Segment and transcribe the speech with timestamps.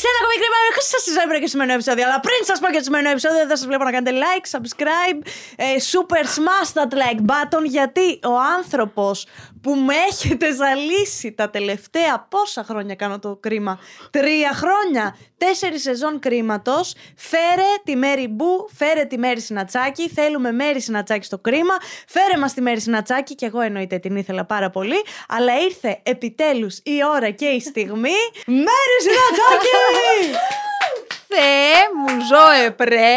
[0.00, 0.56] σε ένα ακόμη κρίμα.
[0.70, 2.04] Έχω σας συζήτηση και σημερινό επεισόδιο.
[2.08, 5.18] Αλλά πριν σας πω και το σημερινό επεισόδιο, θα σας βλέπω να κάνετε like, subscribe,
[5.64, 7.64] ε, super smash that like button.
[7.76, 9.16] Γιατί ο άνθρωπος
[9.62, 13.80] που με έχετε ζαλίσει τα τελευταία πόσα χρόνια κάνω το κρίμα.
[14.10, 15.16] Τρία χρόνια.
[15.36, 16.94] Τέσσερις σεζόν κρίματος.
[17.16, 20.08] Φέρε τη Μέρι Μπού, φέρε τη Μέρι Συνατσάκη.
[20.08, 21.74] Θέλουμε Μέρι Συνατσάκη στο κρίμα.
[22.08, 23.34] Φέρε μας τη Μέρι Συνατσάκη.
[23.34, 25.02] Και εγώ εννοείται την ήθελα πάρα πολύ.
[25.28, 28.18] Αλλά ήρθε επιτέλους η ώρα και η στιγμή.
[28.46, 29.87] Μέρι Συνατσάκη!
[31.28, 33.16] Θεέ μου, ζώε πρέ.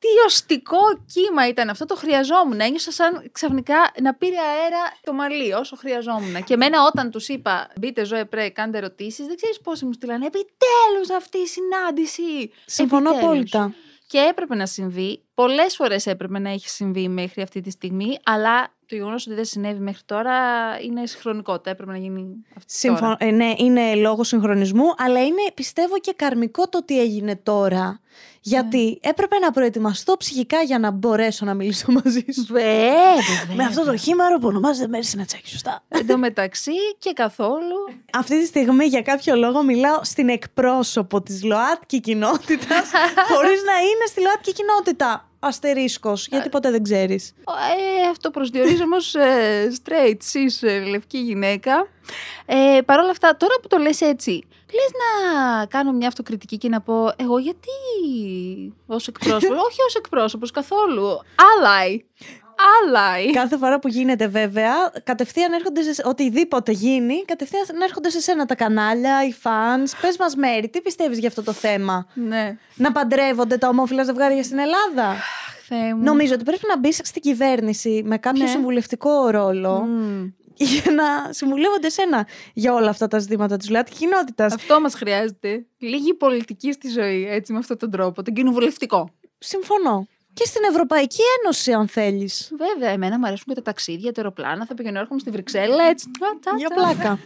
[0.00, 0.78] Τι οστικό
[1.12, 2.60] κύμα ήταν αυτό, το χρειαζόμουν.
[2.60, 6.44] Ένιωσα σαν ξαφνικά να πήρε αέρα το μαλλί όσο χρειαζόμουν.
[6.44, 10.26] Και εμένα όταν τους είπα, μπείτε ζώε πρέ, κάντε ερωτήσεις, δεν ξέρεις πόσοι μου στείλανε.
[10.26, 12.52] Επιτέλους αυτή η συνάντηση.
[12.64, 13.32] Συμφωνώ Επιτέλους.
[13.32, 13.74] απόλυτα.
[14.06, 15.22] Και έπρεπε να συμβεί.
[15.34, 19.44] Πολλές φορές έπρεπε να έχει συμβεί μέχρι αυτή τη στιγμή, αλλά το γεγονός ότι δεν
[19.44, 20.34] συνέβη μέχρι τώρα
[20.80, 21.70] είναι συγχρονικότητα.
[21.70, 23.00] Έπρεπε να γίνει αυτή Συμφω...
[23.00, 23.16] τώρα.
[23.18, 28.00] ε, ναι, είναι λόγω συγχρονισμού, αλλά είναι πιστεύω και καρμικό το τι έγινε τώρα.
[28.40, 32.46] Γιατί έπρεπε να προετοιμαστώ ψυχικά για να μπορέσω να μιλήσω μαζί σου.
[32.48, 33.54] Βέβαια.
[33.56, 35.84] Με αυτό το χήμαρο που ονομάζεται Μέρη Συνατσάκη, σωστά.
[35.88, 37.76] Εν τω μεταξύ και καθόλου.
[38.12, 42.90] Αυτή τη στιγμή για κάποιο λόγο μιλάω στην εκπρόσωπο της ΛΟΑΤΚΙ κοινότητας
[43.30, 45.27] χωρίς να είναι στη ΛΟΑΤΚΙ κοινότητα.
[45.40, 47.32] Αστερίσκος, γιατί ποτέ δεν ξέρεις.
[47.38, 51.88] Ε, αυτό προσδιορίζω όμως ε, straight, cis, ε, λευκή γυναίκα.
[52.46, 56.68] Ε, Παρ' όλα αυτά, τώρα που το λες έτσι, λες να κάνω μια αυτοκριτική και
[56.68, 57.68] να πω εγώ γιατί
[58.86, 61.98] ως εκπρόσωπος, όχι ως εκπρόσωπος καθόλου, ally,
[62.58, 63.30] ally.
[63.32, 64.72] Κάθε φορά που γίνεται βέβαια,
[65.04, 66.02] κατευθείαν έρχονται σε...
[66.04, 69.90] οτιδήποτε γίνει, κατευθείαν έρχονται σε σένα τα κανάλια, οι fans.
[70.00, 74.42] Πες μας Μέρη, τι πιστεύεις για αυτό το θέμα; ναι, Να παντρεύονται τα ομόφυλα ζευγάρια
[74.42, 75.14] στην Ελλάδα;
[75.68, 76.02] Θεέ μου.
[76.02, 78.48] Νομίζω ότι πρέπει να μπεις στην κυβέρνηση με κάποιο Ναι.
[78.48, 80.24] συμβουλευτικό ρόλο Μμ.
[80.54, 84.54] για να συμβουλεύονται σένα για όλα αυτά τα ζητήματα της ΛΟΑΤΚΙ κοινότητας.
[84.54, 85.66] Αυτό μας χρειάζεται.
[85.78, 89.10] Λίγη πολιτική στη ζωή, έτσι με αυτόν τον τρόπο, τον κοινοβουλευτικό.
[89.38, 90.06] Συμφωνώ.
[90.38, 92.52] Και στην Ευρωπαϊκή Ένωση, αν θέλεις.
[92.56, 94.66] Βέβαια, εμένα μου αρέσουν και τα ταξίδια, τα αεροπλάνα.
[94.66, 96.10] Θα πηγαίνω έρχομαι στη Βρυξέλλα, έτσι.
[96.10, 96.74] τσα, τσα, Για τσα.
[96.74, 97.18] πλάκα.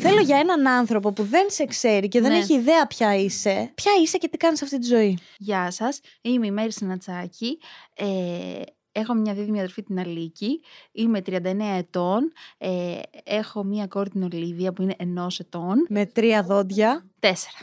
[0.00, 2.38] Θέλω για έναν άνθρωπο που δεν σε ξέρει και δεν Ναι.
[2.38, 5.18] έχει ιδέα ποια είσαι, ποια είσαι και τι κάνεις αυτή τη ζωή.
[5.38, 7.58] Γεια σας, είμαι η Μέρη Συνατσάκη.
[7.94, 10.60] Ε, έχω μια δίδυμη αδερφή την Αλίκη.
[10.92, 12.32] Είμαι 39 ετών.
[12.58, 15.86] Ε, έχω μια κόρη την Ολίβια που είναι ενός ετών.
[15.88, 17.06] Με τρία δόντια.
[17.20, 17.56] Τέσσερα.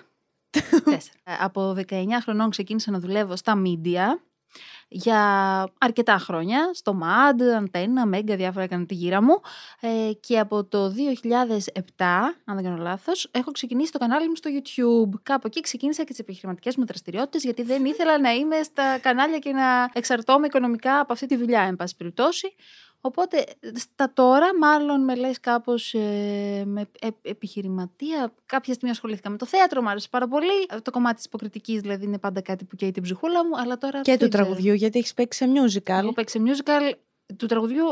[0.83, 1.17] Τέσσερα.
[1.23, 4.05] Ε, Από 19 χρονών ξεκίνησα να δουλεύω στα media
[4.87, 5.19] για
[5.77, 9.41] αρκετά χρόνια, στο MAD, Αντένα, Μέγκα, διάφορα έκανα τη γύρα μου
[9.79, 10.91] ε, και από το 2007,
[12.45, 15.19] αν δεν κάνω λάθος, έχω ξεκινήσει το κανάλι μου στο YouTube.
[15.23, 19.39] Κάπου εκεί ξεκίνησα και τις επιχειρηματικές μου δραστηριότητες γιατί δεν ήθελα να είμαι στα κανάλια
[19.39, 22.55] και να εξαρτώμαι οικονομικά από αυτή τη δουλειά, εν πάση περιπτώσει.
[23.07, 23.45] Οπότε
[23.75, 28.33] στα τώρα μάλλον με λες κάπως ε, με ε, επιχειρηματία.
[28.45, 30.65] Κάποια στιγμή ασχολήθηκα με το θέατρο, μου άρεσε πάρα πολύ.
[30.81, 34.01] Το κομμάτι της υποκριτικής δηλαδή είναι πάντα κάτι που καίει την ψυχούλα μου, αλλά τώρα
[34.01, 34.43] Και δεν του ξέρω.
[34.43, 35.89] τραγουδιού, γιατί έχεις παίξει σε musical.
[36.01, 36.93] Εγώ παίξα musical
[37.37, 37.85] του τραγουδιού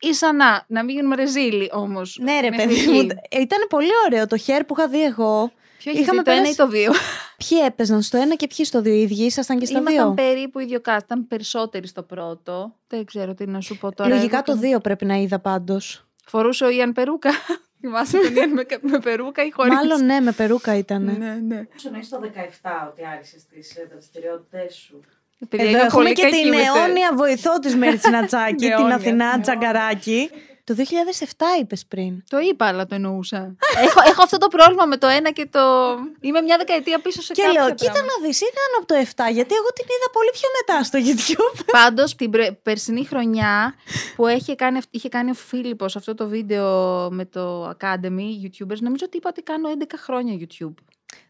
[0.00, 2.18] ίσα να, να μην γίνουμε ρεζίλοι όμως.
[2.20, 2.90] Ναι, ρε μέχρι παιδί εκεί.
[2.90, 3.00] μου.
[3.40, 5.52] Ήταν πολύ ωραίο το χέρ που είχα δει εγώ.
[5.78, 6.92] Ποιο έχεις Είχαμε δει, το ένα ή περάσει- το δύο;
[7.36, 8.92] Ποιοι έπαιζαν στο ένα και ποιοι στο δύο.
[8.94, 12.74] Οι ίδιοι ήσασταν και στα Ήμασταν δύο; περίπου ίδιο cast, ήταν περισσότεροι στο πρώτο.
[12.88, 14.08] Δεν ξέρω τι να σου πω τώρα.
[14.14, 16.06] Λογικά Εγώ το και- δύο πρέπει να είδα πάντως.
[16.26, 17.30] Φορούσε ο Ιαν Περούκα.
[17.80, 21.02] Θυμάσαι τον Ιαν με, με περούκα ή χωρίς; Μάλλον ναι, με περούκα ήταν.
[21.04, 21.66] Ναι, ναι.
[21.76, 22.20] Όσο είσαι το
[22.62, 25.00] 17 ότι άρχισες τις δραστηριότητές σου.
[25.48, 28.54] Παιδιά, Εδώ είμαι έχουμε πολύ και κακή την με τε- αιώνια βοηθό της Μέρη Τσινατσάκη,
[28.64, 28.94] την Αιώνια.
[28.94, 30.30] Αθηνά Τσαγκαράκη.
[30.64, 30.80] Το 2007
[31.60, 32.24] είπες πριν.
[32.28, 33.56] Το είπα, αλλά το εννοούσα.
[33.84, 35.60] έχω, έχω αυτό το πρόβλημα με το ένα και το.
[36.20, 38.14] Είμαι μια δεκαετία πίσω σε Και κάποια λέω, κοίτα πράγματα.
[38.20, 41.64] να δεις, ήταν από το 7, γιατί εγώ την είδα πολύ πιο μετά στο YouTube.
[41.80, 43.74] Πάντως την πρε- περσινή χρονιά
[44.16, 46.68] που είχε κάνει, αυ- είχε κάνει ο Φίλιππος αυτό το βίντεο
[47.10, 50.74] με το Academy YouTubers, νομίζω ότι είπα ότι κάνω 11 χρόνια YouTube.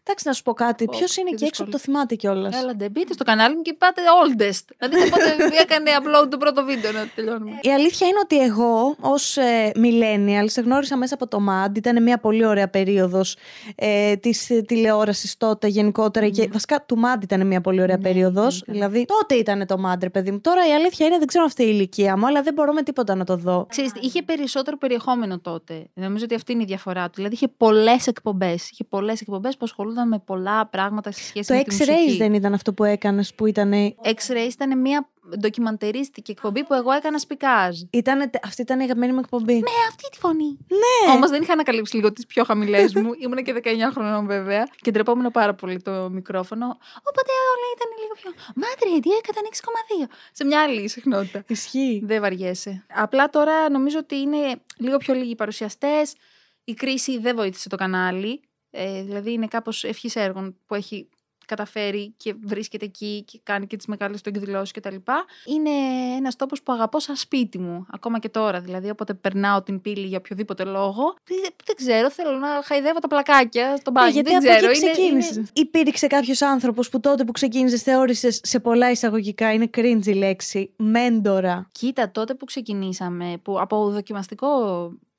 [0.07, 0.85] Εντάξει, να σου πω κάτι.
[0.85, 1.95] Πω, Ποιος είναι τι εκεί έξω που το δύσκολο.
[1.97, 4.65] θυμάται κιόλας; Έλατε, μπείτε στο κανάλι μου και πάτε oldest.
[4.79, 7.59] Να δείτε πότε έκανε upload το πρώτο βίντεο να τελειώνουμε.
[7.61, 11.77] Η αλήθεια είναι ότι εγώ ως ε, millennial σε γνώρισα μέσα από το MAD.
[11.77, 13.37] Ήταν μια πολύ ωραία περίοδος
[13.75, 16.29] ε, της τηλεόρασης τότε γενικότερα.
[16.29, 18.57] Και βασικά του MAD ήταν μια πολύ ωραία Ναι, περίοδος.
[18.57, 18.89] ήταν, ήταν.
[18.89, 20.41] Δηλαδή τότε ήταν το MAD, ρε παιδί μου.
[20.41, 23.15] Τώρα η αλήθεια είναι δεν ξέρω αυτή η ηλικία μου, αλλά δεν μπορώ με τίποτα
[23.15, 23.65] να το δω.
[23.69, 25.85] Ξέρεις, είχε περισσότερο περιεχόμενο τότε.
[25.93, 27.11] Νομίζω ότι αυτή είναι η διαφορά του.
[27.15, 28.69] Δηλαδή είχε πολλές εκπομπές.
[28.69, 32.17] Είχε πολλές εκπομπές που ασχολούνταν με πολλά πράγματα σε σχέση Το με τη X-Rays μουσική.
[32.17, 33.73] δεν ήταν αυτό που έκανες που ήταν.
[34.03, 35.09] X-Rays ήταν μια
[35.39, 37.79] ντοκιμαντερίστικη εκπομπή που εγώ έκανα σπικάζ.
[37.89, 39.53] Ήτανε, αυτή ήταν η αγαπημένη μου εκπομπή.
[39.53, 40.57] Με αυτή τη φωνή.
[40.67, 41.11] Ναι.
[41.13, 43.11] Όμως δεν είχα ανακαλύψει λίγο τις πιο χαμηλές μου.
[43.23, 44.67] Ήμουν και 19 χρονών βέβαια.
[44.81, 46.65] Και ντρεπόμουν πάρα πολύ το μικρόφωνο.
[46.99, 48.31] Οπότε όλα ήταν λίγο πιο.
[48.55, 49.47] Μάτρε, τι έκανα
[50.05, 50.15] 6,2.
[50.31, 51.43] Σε μια άλλη συχνότητα.
[51.47, 52.01] Ισχύει.
[52.05, 52.85] Δεν βαριέσαι.
[52.95, 56.13] Απλά τώρα νομίζω ότι είναι λίγο πιο λίγοι παρουσιαστές.
[56.63, 58.41] Η κρίση δεν βοήθησε το κανάλι.
[58.77, 61.09] Ε, δηλαδή είναι κάπως ευχής έργων που έχει
[61.47, 65.25] καταφέρει και βρίσκεται εκεί και κάνει και τις μεγάλες του εκδηλώσεις και τα λοιπά.
[65.45, 65.69] Είναι
[66.17, 68.59] ένας τόπος που αγαπώ σαν σπίτι μου, ακόμα και τώρα.
[68.59, 73.07] Δηλαδή, όποτε περνάω την πύλη για οποιοδήποτε λόγο, δεν, δεν ξέρω, θέλω να χαϊδεύω τα
[73.07, 74.09] πλακάκια στον μπάνιο.
[74.09, 74.71] Ναι, γιατί δεν από ξέρω.
[74.71, 75.35] εκεί είναι- ξεκίνησες.
[75.35, 80.13] είναι- Υπήρξε κάποιος άνθρωπος που τότε που ξεκίνησες θεώρησε σε πολλά εισαγωγικά, είναι cringe η
[80.13, 81.69] λέξη, μέντορα.
[81.71, 84.47] Κοίτα, τότε που ξεκινήσαμε, που από δοκιμαστικό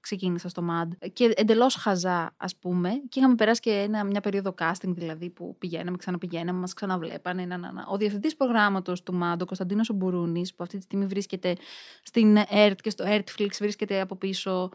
[0.06, 4.54] ξεκίνησα στο MAD και εντελώς χαζά ας πούμε και είχαμε περάσει και ένα, μια περίοδο
[4.58, 7.44] casting δηλαδή που πηγαίναμε, ξαναπηγαίναμε, μας ξαναβλέπανε.
[7.44, 7.86] Να, να, να.
[7.88, 11.56] Ο διευθυντής προγράμματος του MAD, ο Κωνσταντίνος Ομπορούνης που αυτή τη στιγμή βρίσκεται
[12.02, 14.70] στην ERT και στο ERTFlix βρίσκεται από πίσω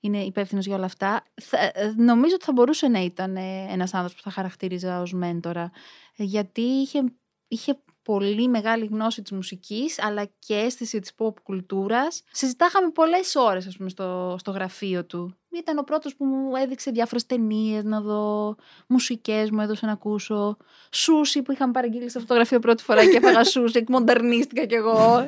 [0.00, 1.24] είναι υπεύθυνος για όλα αυτά.
[1.34, 5.12] Θα, ε, νομίζω ότι θα μπορούσε να ήταν ε, ένας άνθρωπος που θα χαρακτήριζα ως
[5.12, 5.70] μέντορα
[6.16, 7.04] ε, γιατί είχε,
[7.48, 7.78] είχε
[8.10, 12.22] πολύ μεγάλη γνώση της μουσικής αλλά και αίσθηση της pop κουλτούρας.
[12.32, 15.34] Συζητάχαμε πολλές ώρες ας πούμε, στο, στο γραφείο του.
[15.50, 18.56] Ήταν ο πρώτος που μου έδειξε διάφορες ταινίες να δω,
[18.88, 20.56] μουσικές μου έδωσε να ακούσω,
[20.90, 24.74] σούσι που είχαμε παραγγείλει σε αυτό το γραφείο πρώτη φορά και έφαγα σούσι, εκμοντερνίστηκα κι
[24.74, 25.26] εγώ.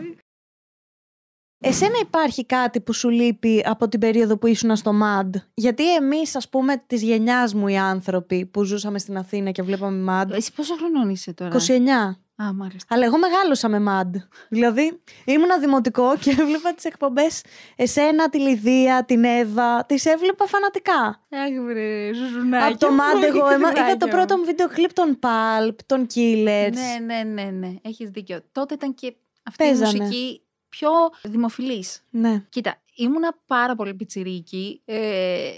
[1.65, 5.31] Εσένα υπάρχει κάτι που σου λείπει από την περίοδο που ήσουν στο MAD.
[5.55, 10.13] Γιατί εμείς ας πούμε της γενιάς μου οι άνθρωποι που ζούσαμε στην Αθήνα και βλέπαμε
[10.13, 10.31] MAD.
[10.31, 12.17] Εσύ πόσο χρονών είσαι τώρα; 29.
[12.43, 12.95] Α, μάλιστα.
[12.95, 14.11] Αλλά εγώ μεγάλωσα με MAD.
[14.49, 17.43] Δηλαδή ήμουνα δημοτικό και έβλεπα τις εκπομπές
[17.77, 19.85] εσένα, τη Λιδία, την Εύα.
[19.87, 21.01] Τις έβλεπα φανατικά.
[21.31, 22.67] Αχ, βρε, ζουζουνάκια.
[22.69, 24.41] Από το MAD μου, εγώ έμα- είδα το κρυβάκια πρώτο μου.
[24.41, 26.73] μου βίντεο κλιπ των Pulp, των Killers.
[26.73, 27.75] Ναι, ναι, ναι, ναι.
[27.83, 28.41] Έχεις δίκιο.
[28.53, 29.97] Τότε ήταν και αυτή Παίζανε.
[29.97, 30.91] η μουσική πιο
[31.23, 32.03] δημοφιλής.
[32.11, 32.43] ναι.
[32.49, 35.49] Κοίτα, ήμουνα πάρα πολύ πιτσιρίκι ε,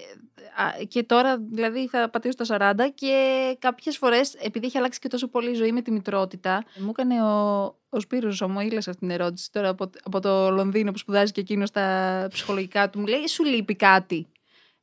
[0.57, 5.09] α, και τώρα δηλαδή θα πατήσω στα 40 και κάποιες φορές επειδή έχει αλλάξει και
[5.09, 9.01] τόσο πολύ η ζωή με τη μητρότητα μου έκανε ο, ο Σπύρος ο Μοήλας αυτή
[9.01, 13.07] την ερώτηση τώρα από, από το Λονδίνο που σπουδάζει και εκείνος στα ψυχολογικά του μου
[13.07, 14.27] λέει σου λείπει κάτι;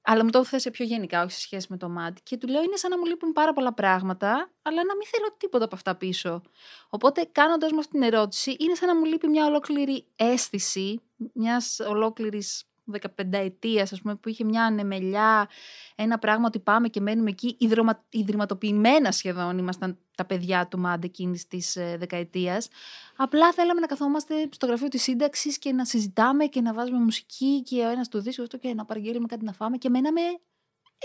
[0.01, 2.21] Αλλά μου το έθεσε πιο γενικά, όχι σε σχέση με το μάτι.
[2.23, 5.35] Και του λέω: Είναι σαν να μου λείπουν πάρα πολλά πράγματα, αλλά να μην θέλω
[5.37, 6.41] τίποτα από αυτά πίσω.
[6.89, 11.01] Οπότε, κάνοντας με αυτή την ερώτηση, είναι σαν να μου λείπει μια ολόκληρη αίσθηση
[11.33, 12.99] μιας ολόκληρης 15
[13.31, 15.49] ετία, ας πούμε, που είχε μια ανεμελιά,
[15.95, 17.55] ένα πράγμα ότι πάμε και μένουμε εκεί.
[17.59, 18.05] Ιδρωμα...
[18.09, 22.67] Ιδρυματοποιημένα σχεδόν ήμασταν τα παιδιά του ΜΑΝΤ εκείνης της ε, δεκαετίας.
[23.15, 27.61] Απλά θέλαμε να καθόμαστε στο γραφείο της σύνταξης και να συζητάμε και να βάζουμε μουσική
[27.61, 30.21] και ο ένας του δίσκο αυτό και να παραγγέλνουμε κάτι να φάμε και μέναμε.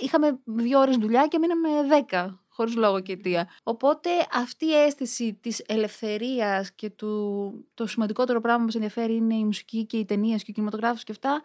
[0.00, 3.48] Είχαμε δύο ώρες δουλειά και μείναμε δέκα, χωρίς λόγο και αιτία.
[3.62, 9.34] Οπότε αυτή η αίσθηση της ελευθερίας και του, το σημαντικότερο πράγμα που μας ενδιαφέρει είναι
[9.34, 11.42] η μουσική και οι ταινίες και ο κινηματογράφος και αυτά,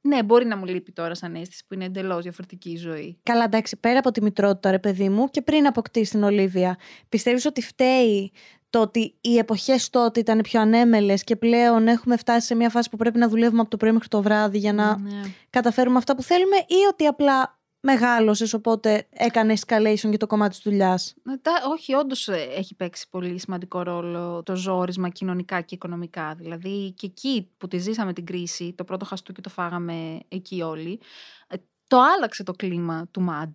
[0.00, 3.18] ναι, μπορεί να μου λείπει τώρα σαν αίσθηση που είναι εντελώς διαφορετική η ζωή.
[3.22, 6.78] Καλά, εντάξει, πέρα από τη μητρότητα, ρε παιδί μου, και πριν αποκτήσει την Ολίβια,
[7.08, 8.32] πιστεύεις ότι φταίει
[8.70, 12.90] το ότι οι εποχές τότε ήταν πιο ανέμελες και πλέον έχουμε φτάσει σε μια φάση
[12.90, 15.10] που πρέπει να δουλεύουμε από το πρωί μέχρι το βράδυ για να Ναι.
[15.50, 20.62] καταφέρουμε αυτά που θέλουμε, ή ότι απλά μεγάλωσες, οπότε έκανες escalation και το κομμάτι της
[20.64, 21.14] δουλειάς.
[21.22, 26.34] Μετά, όχι, όντως έχει παίξει πολύ σημαντικό ρόλο το ζόρισμα κοινωνικά και οικονομικά.
[26.34, 31.00] Δηλαδή και εκεί που τη ζήσαμε την κρίση, το πρώτο χαστούκι το φάγαμε εκεί όλοι,
[31.48, 33.50] ε, το άλλαξε το κλίμα του ΜΑΔ.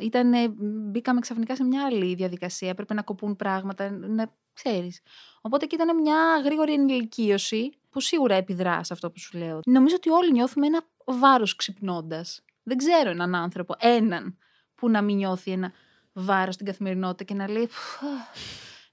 [0.00, 0.48] Ήτανε,
[0.90, 2.68] μπήκαμε ξαφνικά σε μια άλλη διαδικασία.
[2.68, 5.00] Έπρεπε να κοπούν πράγματα, να ξέρεις.
[5.40, 9.60] Οπότε και ήταν μια γρήγορη ενηλικίωση που σίγουρα επιδρά σε αυτό που σου λέω.
[9.66, 12.42] Νομίζω ότι όλοι νιώθουμε ένα βάρος ξυπνώντας.
[12.68, 14.38] Δεν ξέρω έναν άνθρωπο, έναν,
[14.74, 15.72] που να μην νιώθει ένα
[16.12, 18.06] βάρος στην καθημερινότητα και να λέει «Φου,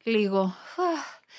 [0.04, 0.54] λίγο.
[0.76, 0.84] φου,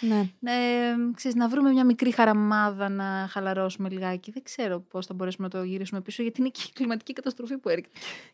[0.01, 0.19] Ναι.
[0.43, 4.31] ε, ξέρεις, να βρούμε μια μικρή χαραμάδα να χαλαρώσουμε λιγάκι.
[4.31, 7.59] Δεν ξέρω πώς θα μπορέσουμε να το γυρίσουμε πίσω, γιατί είναι και η κλιματική καταστροφή
[7.59, 7.89] που έρχεται.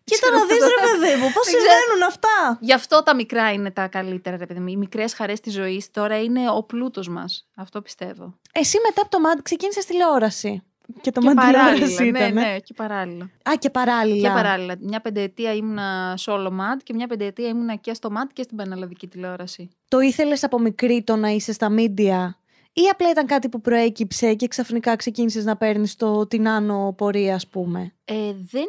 [0.04, 1.72] Κοίτα Ξέρω να δεις, πώς ρε θα- παιδί μου, πώς Δεν ξέρω.
[1.78, 2.58] συμβαίνουν αυτά.
[2.60, 4.68] Γι' αυτό τα μικρά είναι τα καλύτερα, ρε παιδί μου.
[4.68, 7.48] Οι μικρές χαρές της ζωής τώρα είναι ο πλούτος μας.
[7.56, 8.38] Αυτό πιστεύω.
[8.52, 10.62] Εσύ μετά από το MAD ξεκίνησες τηλεόραση.
[11.00, 11.72] Και το και MAD παράλληλα.
[11.72, 12.32] τηλεόραση ναι, ήταν.
[12.32, 13.24] ναι, και παράλληλα.
[13.24, 14.28] Α, και παράλληλα.
[14.28, 14.74] Και παράλληλα.
[14.80, 19.06] Μια πενταετία ήμουνα solo mat και μια πενταετία ήμουνα και στο mat και στην πανελλαδική
[19.06, 19.68] τηλεόραση.
[19.88, 22.36] Το ήθελες από μικρή το να είσαι στα μίντια,
[22.74, 25.88] ή απλά ήταν κάτι που προέκυψε και ξαφνικά ξεκίνησε να παίρνει
[26.28, 27.92] την άνω πορεία, α πούμε.
[28.04, 28.14] Ε,
[28.50, 28.66] δεν,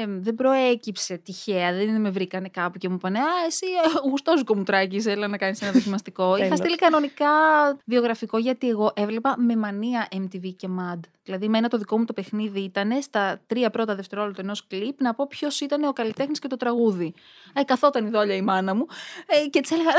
[0.00, 4.56] ε, δεν προέκυψε τυχαία, δεν με βρήκανε κάπου και μου είπανε Α, εσύ ε, γουστόζικο
[4.56, 6.36] μου τράκης, έλα να κάνεις ένα δοκιμαστικό.
[6.36, 6.58] Είχα Τέλος.
[6.58, 7.26] στείλει κανονικά
[7.84, 11.00] βιογραφικό γιατί εγώ έβλεπα με μανία MTV και MAD.
[11.24, 15.14] Δηλαδή, μένα το δικό μου το παιχνίδι ήταν στα τρία πρώτα δευτερόλεπτα ενό κλιπ να
[15.14, 17.14] πω ποιο ήταν ο καλλιτέχνη και το τραγούδι.
[17.52, 18.86] Ε, καθόταν η δόλια η μάνα μου
[19.26, 19.90] ε, και τη έλεγα.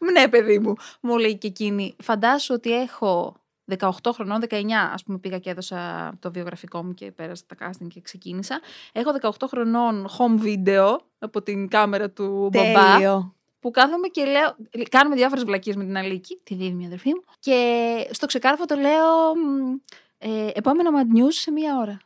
[0.12, 1.96] ναι, παιδί μου, μου λέει και εκείνη.
[2.02, 3.36] Φαντάσου ότι έχω
[3.76, 4.62] 18 χρονών, 19
[4.92, 8.60] ας πούμε πήγα και έδωσα το βιογραφικό μου και πέρασα τα casting και ξεκίνησα.
[8.92, 13.34] Έχω 18 χρονών home video από την κάμερα του μπαμπά Τέλειο.
[13.60, 14.56] που κάθομαι και λέω,
[14.90, 19.34] κάνουμε διάφορες βλακίες με την Αλίκη, τη δίδυμη αδερφή μου και στο ξεκάρφο το λέω
[19.36, 19.76] μ,
[20.18, 21.98] ε, επόμενο Mad News σε μία ώρα.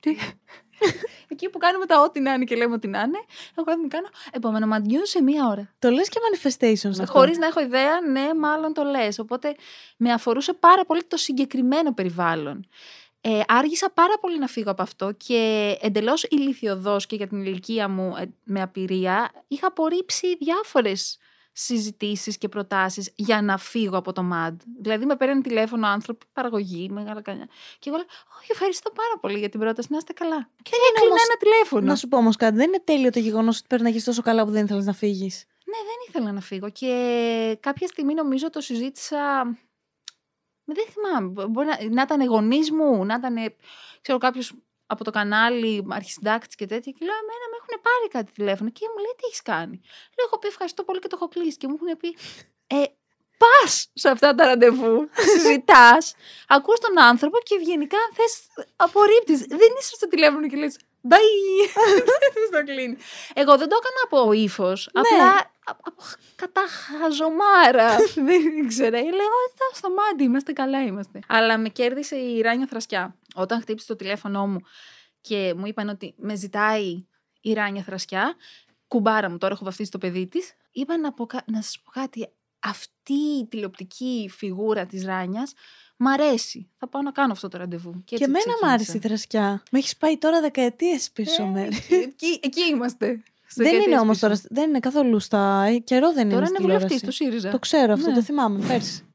[0.00, 0.16] Τι,
[1.28, 3.18] Εκεί που κάνουμε τα ό,τι να είναι και λέμε ότι να είναι,
[3.54, 4.08] εγώ δεν κάνω.
[4.32, 5.72] Επόμενο μαντιού σε μία ώρα.
[5.78, 7.12] Το λες και manifestations αυτό.
[7.12, 9.18] Χωρίς να έχω ιδέα, ναι, μάλλον το λες.
[9.18, 9.54] Οπότε
[9.96, 12.66] με αφορούσε πάρα πολύ το συγκεκριμένο περιβάλλον.
[13.20, 17.88] Ε, άργησα πάρα πολύ να φύγω από αυτό και εντελώς ηλικιωδώς και για την ηλικία
[17.88, 21.18] μου ε, με απειρία είχα απορρίψει διάφορες
[21.52, 24.56] συζητήσεις και προτάσεις για να φύγω από το MAD.
[24.80, 27.48] Δηλαδή με παίρνουν τηλέφωνο άνθρωποι, παραγωγή, μεγάλα κανιά.
[27.78, 28.06] Και εγώ λέω,
[28.40, 30.50] όχι ευχαριστώ πάρα πολύ για την πρόταση, να είστε καλά.
[30.62, 31.86] Και δεν έκλεινα όμως- ένα τηλέφωνο.
[31.86, 32.56] Να σου πω όμως κάτι.
[32.56, 35.44] Δεν είναι τέλειο το γεγονός ότι πέρναγε τόσο καλά που δεν ήθελες να φύγεις.
[35.64, 39.42] Ναι, δεν ήθελα να φύγω και κάποια στιγμή νομίζω το συζήτησα.
[40.64, 41.46] Δεν θυμάμαι.
[41.48, 43.36] Μπορεί να, να ήταν γονείς μου, να ήταν
[44.00, 44.54] ξέρω, κάποιος
[44.92, 46.92] από το κανάλι, αρχισυντάκτης και τέτοια.
[46.96, 49.76] Και λέω: Εμένα με έχουν πάρει κάτι τηλέφωνο και μου λέει: Τι έχεις κάνει.
[50.16, 51.56] Λέω: Έχω πει ευχαριστώ πολύ και το έχω κλείσει.
[51.56, 52.08] Και μου έχουν πει:
[52.66, 52.82] Ε,
[53.42, 56.04] πας σε αυτά τα ραντεβού, συζητάς,
[56.56, 58.32] ακούς τον άνθρωπο και ευγενικά, αν θες,
[58.76, 59.38] απορρίπτεις.
[59.62, 60.76] Δεν είσαι στο τηλέφωνο και λες:
[61.10, 61.62] Bye!
[62.36, 62.96] Δεν το κλείνει.
[63.34, 64.90] Εγώ δεν το έκανα από ύφος.
[64.92, 67.96] Απλά α- από χ- κατά χαζομάρα.
[68.28, 68.98] δεν ήξερα.
[69.02, 71.18] Λέω: Εδώ στο μάτι, είμαστε καλά είμαστε.
[71.28, 73.14] Αλλά με κέρδισε η Ράνια Θρασκιά.
[73.34, 74.58] Όταν χτύπησε το τηλέφωνό μου
[75.20, 77.04] και μου είπαν ότι με ζητάει
[77.40, 78.34] η Ράνια Θρασκιά,
[78.88, 81.90] κουμπάρα μου, τώρα έχω βαφτίσει το παιδί της, είπα να, πω, κα- να σας πω
[81.90, 82.28] κάτι.
[82.62, 85.52] Αυτή η τηλεοπτική φιγούρα της Ράνιας
[85.96, 86.68] μ' αρέσει.
[86.78, 87.90] Θα πάω να κάνω αυτό το ραντεβού.
[87.92, 89.08] Και, Και έτσι εμένα μου άρεσε η ξεκίνησα.
[89.08, 89.62] θρασκιά.
[89.70, 91.76] Με έχεις πάει τώρα δεκαετίες πίσω Ε, μέρη.
[91.90, 93.06] εκεί, εκεί είμαστε.
[93.06, 94.26] Σε Δεν είναι δεκαετίες όμως πίσω.
[94.28, 94.40] τώρα.
[94.48, 95.62] Δεν είναι καθόλου στα.
[95.62, 96.34] ε, Καιρό δεν Τώρα είναι.
[96.36, 97.04] είναι στη βουλευτής τηλεόραση.
[97.06, 97.50] του ΣΥΡΙΖΑ.
[97.50, 98.14] Το ξέρω αυτό, Ναι.
[98.14, 99.09] το θυμάμαι πέρσι.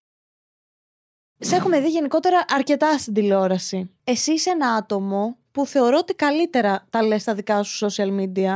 [1.39, 3.89] Σε έχουμε δει γενικότερα αρκετά στην τηλεόραση.
[4.03, 8.53] Εσύ είσαι ένα άτομο που θεωρώ ότι καλύτερα τα λες στα δικά σου social media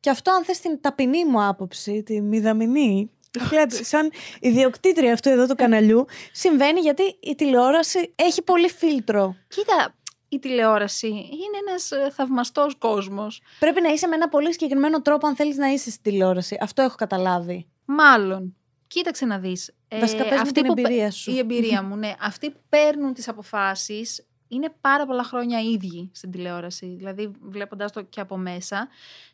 [0.00, 3.10] και αυτό αν θες την ταπεινή μου άποψη, τη μηδαμινή,
[3.40, 4.10] βλέπεις, σαν
[4.40, 9.36] ιδιοκτήτρια αυτού εδώ του καναλιού, συμβαίνει γιατί η τηλεόραση έχει πολύ φίλτρο.
[9.48, 9.94] Κοίτα,
[10.28, 13.42] η τηλεόραση είναι ένας ε, θαυμαστός κόσμος.
[13.58, 16.58] Πρέπει να είσαι με ένα πολύ συγκεκριμένο τρόπο αν θέλεις να είσαι στην τηλεόραση.
[16.60, 17.66] Αυτό έχω καταλάβει.
[17.84, 18.56] Μάλλον.
[18.86, 19.74] Κοίταξε να δεις.
[19.94, 21.30] Ε, Βασικά πες μου αυτοί την που πε- εμπειρία σου.
[21.30, 22.14] Η εμπειρία μου, ναι.
[22.20, 26.86] Αυτοί που παίρνουν τις αποφάσεις είναι πάρα πολλά χρόνια ίδιοι στην τηλεόραση.
[26.86, 28.88] Δηλαδή, βλέποντας το και από μέσα,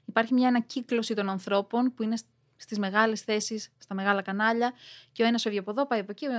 [0.04, 2.16] υπάρχει μια ανακύκλωση των ανθρώπων που είναι
[2.56, 4.72] στις μεγάλες θέσεις, στα μεγάλα κανάλια
[5.12, 6.24] και ο ένας φεύγει από εδώ, πάει από εκεί.
[6.24, 6.30] ε,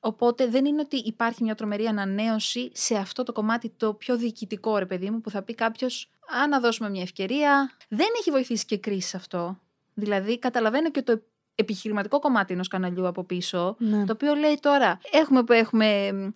[0.00, 4.76] Οπότε δεν είναι ότι υπάρχει μια τρομερή ανανέωση σε αυτό το κομμάτι το πιο διοικητικό,
[4.78, 6.10] ρε παιδί μου, που θα πει κάποιος,
[6.42, 7.70] Α, να δώσουμε μια ευκαιρία.
[7.88, 9.58] Δεν έχει βοηθήσει και κρίση αυτό.
[9.94, 11.22] Δηλαδή, καταλαβαίνω και το
[11.56, 14.04] επιχειρηματικό κομμάτι ενός καναλιού από πίσω, Ναι.
[14.04, 16.28] το οποίο λέει τώρα, έχουμε που έχουμε μ,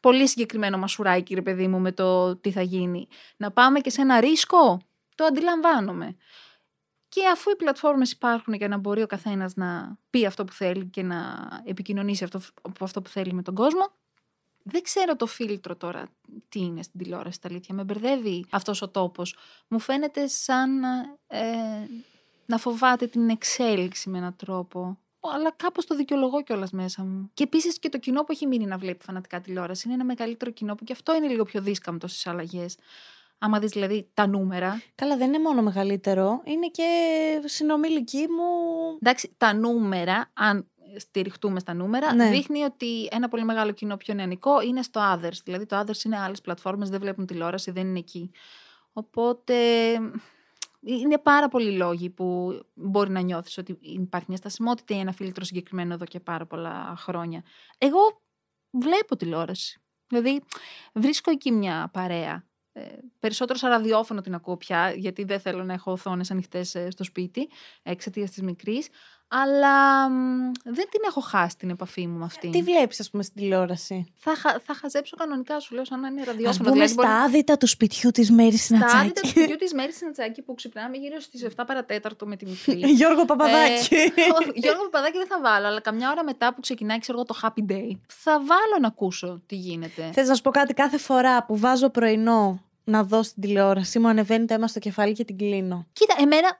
[0.00, 3.08] πολύ συγκεκριμένο μασουράκι, ρε παιδί μου, με το τι θα γίνει.
[3.36, 4.80] Να πάμε και σε ένα ρίσκο,
[5.14, 6.16] το αντιλαμβάνομαι.
[7.08, 10.86] Και αφού οι πλατφόρμες υπάρχουν για να μπορεί ο καθένας να πει αυτό που θέλει
[10.86, 13.86] και να επικοινωνήσει αυτό, από αυτό που θέλει με τον κόσμο,
[14.62, 16.08] δεν ξέρω το φίλτρο τώρα
[16.48, 17.74] τι είναι στην τηλεόραση, τα αλήθεια.
[17.74, 19.36] Με μπερδεύει αυτός ο τόπος.
[19.68, 20.82] Μου φαίνεται σαν
[21.26, 21.38] ε,
[22.46, 24.98] να φοβάται την εξέλιξη με έναν τρόπο.
[25.34, 27.30] Αλλά κάπως το δικαιολογώ κιόλας μέσα μου.
[27.34, 30.50] Και επίσης και το κοινό που έχει μείνει να βλέπει φανατικά τηλεόραση είναι ένα μεγαλύτερο
[30.50, 32.76] κοινό που και αυτό είναι λίγο πιο δίσκαμπτο στι αλλαγές.
[33.38, 34.82] Άμα δεις δηλαδή τα νούμερα.
[34.94, 36.88] Καλά, δεν είναι μόνο μεγαλύτερο, είναι και
[37.44, 38.44] συνομιλική μου.
[39.00, 42.30] Εντάξει, τα νούμερα, αν στηριχτούμε στα νούμερα, Ναι.
[42.30, 45.38] δείχνει ότι ένα πολύ μεγάλο κοινό πιο νεανικό είναι στο Others.
[45.44, 48.30] Δηλαδή το Others είναι άλλες πλατφόρμες, δεν βλέπουν τηλεόραση, δεν είναι εκεί.
[48.92, 49.54] Οπότε
[50.80, 55.44] είναι πάρα πολλοί λόγοι που μπορεί να νιώθεις ότι υπάρχει μια στασιμότητα ή ένα φίλτρο
[55.44, 57.42] συγκεκριμένο εδώ και πάρα πολλά χρόνια.
[57.78, 58.22] Εγώ
[58.70, 59.80] βλέπω τηλεόραση.
[60.08, 60.42] Δηλαδή
[60.92, 62.44] βρίσκω εκεί μια παρέα.
[62.72, 67.04] Ε, περισσότερο σαν ραδιόφωνο την ακούω πια, γιατί δεν θέλω να έχω οθόνες ανοιχτές στο
[67.04, 67.48] σπίτι
[67.82, 68.88] εξαιτίας της μικρής.
[69.28, 72.50] Αλλά μ, δεν την έχω χάσει την επαφή μου με αυτήν.
[72.50, 76.08] Τι βλέπεις, ας πούμε, στην τηλεόραση; Θα, χα- θα χαζέψω κανονικά, σου λέω, σαν να
[76.08, 76.58] είναι Α ραδιόφωνο.
[76.58, 79.28] πούμε δηλαδή, μπορεί- στα άδυτα του σπιτιού της Μέρης στα άδυτα του Συνατσάκη.
[79.28, 82.78] σπιτιού της Μέρης Συνατσάκη που ξυπνάμε γύρω στις 7 παρατέταρτο με τη μικρή.
[82.98, 83.94] Γιώργο Παπαδάκη.
[83.94, 84.00] Ε,
[84.40, 87.38] όχι, Γιώργο Παπαδάκη δεν θα βάλω, αλλά καμιά ώρα μετά που ξεκινάει, ξέρω εγώ, το
[87.42, 90.10] Happy Day, θα βάλω να ακούσω τι γίνεται.
[90.12, 94.08] Θες να σου πω κάτι, κάθε φορά που βάζω πρωινό να δω στην τηλεόραση, μου
[94.08, 95.86] ανεβαίνει το αίμα στο κεφάλι και την κλείνω.
[95.92, 96.58] Κοίτα, εμένα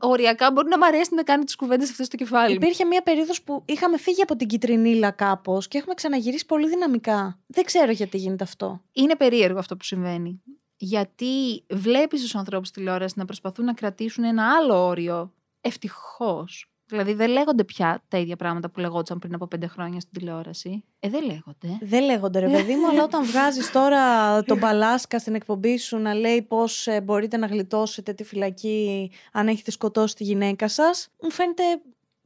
[0.00, 2.60] οριακά μπορεί να μ' αρέσει να κάνει τις κουβέντες αυτές στο κεφάλι μου.
[2.62, 7.38] Υπήρχε μια περίοδος που είχαμε φύγει από την κυτρινίλα κάπως και έχουμε ξαναγυρίσει πολύ δυναμικά.
[7.46, 8.82] Δεν ξέρω γιατί γίνεται αυτό.
[8.92, 10.42] Είναι περίεργο αυτό που συμβαίνει.
[10.76, 15.32] Γιατί βλέπεις τους ανθρώπους στη τηλεόραση να προσπαθούν να κρατήσουν ένα άλλο όριο.
[15.60, 16.71] Ευτυχώς.
[16.86, 20.84] Δηλαδή δεν λέγονται πια τα ίδια πράγματα που λεγόντουσαν πριν από πέντε χρόνια στην τηλεόραση.
[21.00, 21.78] Ε, δεν λέγονται.
[21.80, 26.14] Δεν λέγονται ρε παιδί μου, αλλά όταν βγάζεις τώρα τον Μπαλάσκα στην εκπομπή σου να
[26.14, 31.30] λέει πώς ε, μπορείτε να γλιτώσετε τη φυλακή αν έχετε σκοτώσει τη γυναίκα σας, μου
[31.30, 31.62] φαίνεται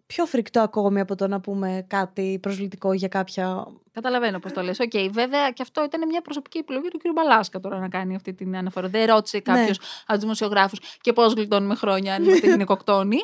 [0.07, 3.67] πιο φρικτό ακόμη από το να πούμε κάτι προσβλητικό για κάποια.
[3.93, 4.79] Καταλαβαίνω πώς το λες.
[4.81, 7.03] Οκ, βέβαια και αυτό ήταν μια προσωπική επιλογή του κ.
[7.15, 8.89] Μπαλάσκα τώρα να κάνει αυτή την αναφορά.
[8.89, 9.85] Δεν ρώτησε κάποιος Ναι.
[10.01, 13.19] από τους δημοσιογράφους και πώς γλιτώνουμε χρόνια αν είμαστε γυναικοκτόνοι.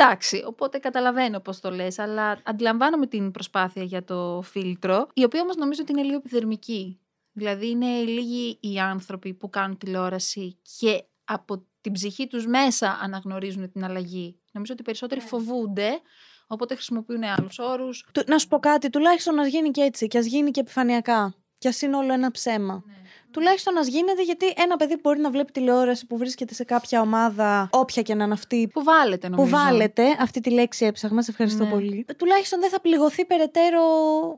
[0.00, 5.40] Εντάξει, οπότε καταλαβαίνω πώς το λες, αλλά αντιλαμβάνομαι την προσπάθεια για το φίλτρο, η οποία
[5.40, 7.00] όμως νομίζω ότι είναι λίγο επιδερμική.
[7.32, 13.72] Δηλαδή είναι λίγοι οι άνθρωποι που κάνουν τηλεόραση και από την ψυχή τους μέσα αναγνωρίζουν
[13.72, 14.38] την αλλαγή.
[14.52, 16.00] Νομίζω ότι οι περισσότεροι φοβούνται,
[16.46, 18.06] οπότε χρησιμοποιούν άλλους όρους.
[18.12, 21.34] Του- Να σου πω κάτι, τουλάχιστον α γίνει και έτσι, και ας γίνει και επιφανειακά.
[21.58, 22.82] Κι ας είναι όλο ένα ψέμα.
[23.30, 27.00] Τουλάχιστον ας γίνεται γιατί ένα παιδί που μπορεί να βλέπει τηλεόραση που βρίσκεται σε κάποια
[27.00, 29.50] ομάδα, όποια και να είναι αυτή, Που βάλετε νομίζω.
[29.50, 31.70] που βάλετε, αυτή τη λέξη έψαχμα, σε ευχαριστώ Ναι.
[31.70, 32.06] πολύ.
[32.18, 33.82] Τουλάχιστον δεν θα πληγωθεί περαιτέρω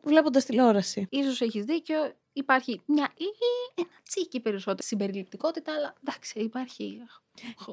[0.03, 1.07] βλέποντας τηλεόραση.
[1.11, 1.97] Ίσως έχεις δίκιο,
[2.33, 3.25] υπάρχει μια ή
[3.75, 6.99] ένα τσίκι περισσότερο συμπεριληπτικότητα, αλλά εντάξει, υπάρχει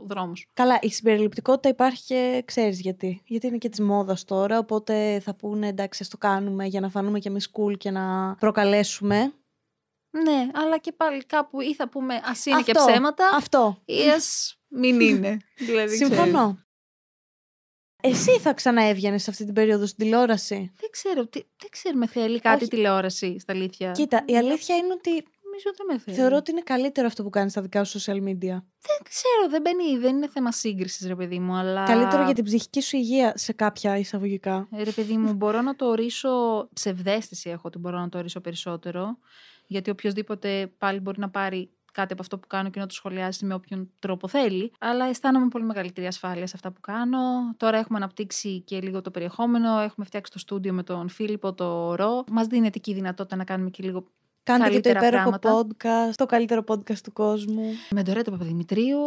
[0.06, 0.46] δρόμος.
[0.54, 3.22] Καλά, η συμπεριληπτικότητα υπάρχει και ξέρεις γιατί.
[3.26, 4.58] Γιατί είναι και της μόδας τώρα.
[4.58, 8.36] Οπότε θα πούνε εντάξει, ας το κάνουμε για να φανούμε κι εμείς cool και να
[8.36, 9.34] προκαλέσουμε.
[10.24, 13.82] Ναι, αλλά και πάλι κάπου ή θα πούμε ας είναι και Αυτό, ψέματα Αυτό.
[13.86, 15.38] ή ας μην είναι.
[15.68, 16.16] δηλαδή, ξέρεις.
[16.18, 16.58] Συμφωνώ.
[18.02, 22.08] Εσύ θα ξαναέβγαινες σε αυτή την περίοδο στην τηλεόραση; Δεν ξέρω, τι, δεν ξέρω με
[22.08, 22.68] θέλει κάτι Όχι.
[22.72, 23.92] τηλεόραση στα αλήθεια.
[23.92, 25.10] Κοίτα, η αλήθεια είναι ότι
[25.60, 26.18] Νομίζω δεν με θέλει.
[26.18, 28.62] θεωρώ ότι είναι καλύτερο αυτό που κάνεις στα δικά σου social media.
[28.82, 31.84] Δεν ξέρω, δεν μπαίνει, δεν είναι θέμα σύγκρισης, ρε παιδί μου, αλλά.
[31.84, 34.68] Καλύτερο για την ψυχική σου υγεία σε κάποια εισαγωγικά.
[34.72, 36.30] Ε, Ρε παιδί μου, μπορώ να το ορίσω.
[36.74, 39.18] Ψευδέστηση έχω ότι μπορώ να το ορίσω περισσότερο.
[39.68, 43.46] Γιατί οποιοδήποτε πάλι μπορεί να πάρει κάτι από αυτό που κάνω και να το σχολιάσει
[43.46, 44.72] με όποιον τρόπο θέλει.
[44.80, 47.20] Αλλά αισθάνομαι πολύ μεγαλύτερη ασφάλεια σε αυτά που κάνω.
[47.58, 49.80] Τώρα έχουμε αναπτύξει και λίγο το περιεχόμενο.
[49.80, 52.24] Έχουμε φτιάξει το στούντιο με τον Φίλιππο, το Ρο.
[52.32, 54.08] Μας δίνεται και η δυνατότητα να κάνουμε και λίγο.
[54.44, 55.76] Κάντε και το Καλύτερα υπέροχο πράγματα.
[55.78, 57.64] podcast, το καλύτερο podcast του κόσμου.
[57.90, 59.00] Με τον Ρέτο Παπαδημητρίου,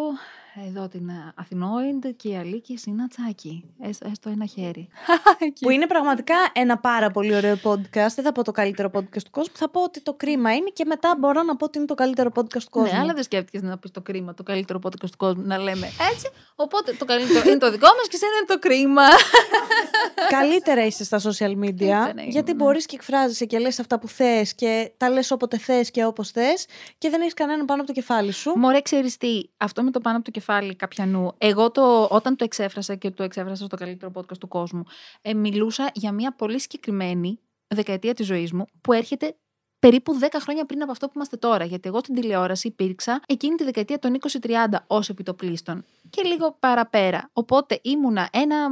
[0.66, 3.64] εδώ την Αθηνόιντ και η Αλίκη Συνατσάκη.
[3.82, 4.88] Έστω, έστω ένα χέρι.
[5.60, 8.12] Που είναι πραγματικά ένα πάρα πολύ ωραίο podcast.
[8.14, 10.84] Δεν θα πω το καλύτερο podcast του κόσμου, θα πω ότι το κρίμα είναι και
[10.84, 12.92] μετά μπορώ να πω ότι είναι το καλύτερο podcast του κόσμου.
[12.92, 15.86] Ναι, αλλά δεν σκέφτηκες να πεις το κρίμα, το καλύτερο podcast του κόσμου, να λέμε
[16.12, 16.30] έτσι.
[16.54, 19.02] Οπότε το καλύτερο είναι το δικό μας και εσένα είναι το κρίμα.
[20.38, 22.64] Καλύτερα είσαι στα social media, Καλύτερα είμαι, γιατί ναι.
[22.64, 26.30] μπορείς και εκφράζεσαι και λες αυτά που θες και τα λες όποτε θες και όπως
[26.30, 26.66] θες
[26.98, 28.52] και δεν έχεις κανέναν πάνω από το κεφάλι σου.
[28.56, 32.44] Μωρέ, ξέρεις τι, αυτό με το πάνω από το κεφάλι καπιανού, εγώ το, όταν το
[32.44, 34.82] εξέφρασα και το εξέφρασα στο καλύτερο podcast του κόσμου,
[35.22, 39.36] ε, μιλούσα για μια πολύ συγκεκριμένη δεκαετία της ζωής μου που έρχεται
[39.78, 41.64] περίπου 10 χρόνια πριν από αυτό που είμαστε τώρα.
[41.64, 44.54] Γιατί εγώ στην τηλεόραση υπήρξα εκείνη τη δεκαετία των 20-30
[44.86, 47.30] ως επιτοπλίστων και λίγο παραπέρα.
[47.32, 48.68] Οπότε ήμουνα ένα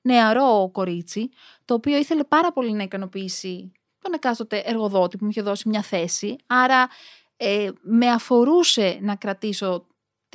[0.00, 1.28] νεαρό κορίτσι,
[1.64, 5.82] το οποίο ήθελε πάρα πολύ να ικανοποιήσει τον εκάστοτε εργοδότη που μου είχε δώσει μια
[5.82, 6.36] θέση.
[6.46, 6.88] Άρα
[7.36, 9.86] ε, με αφορούσε να κρατήσω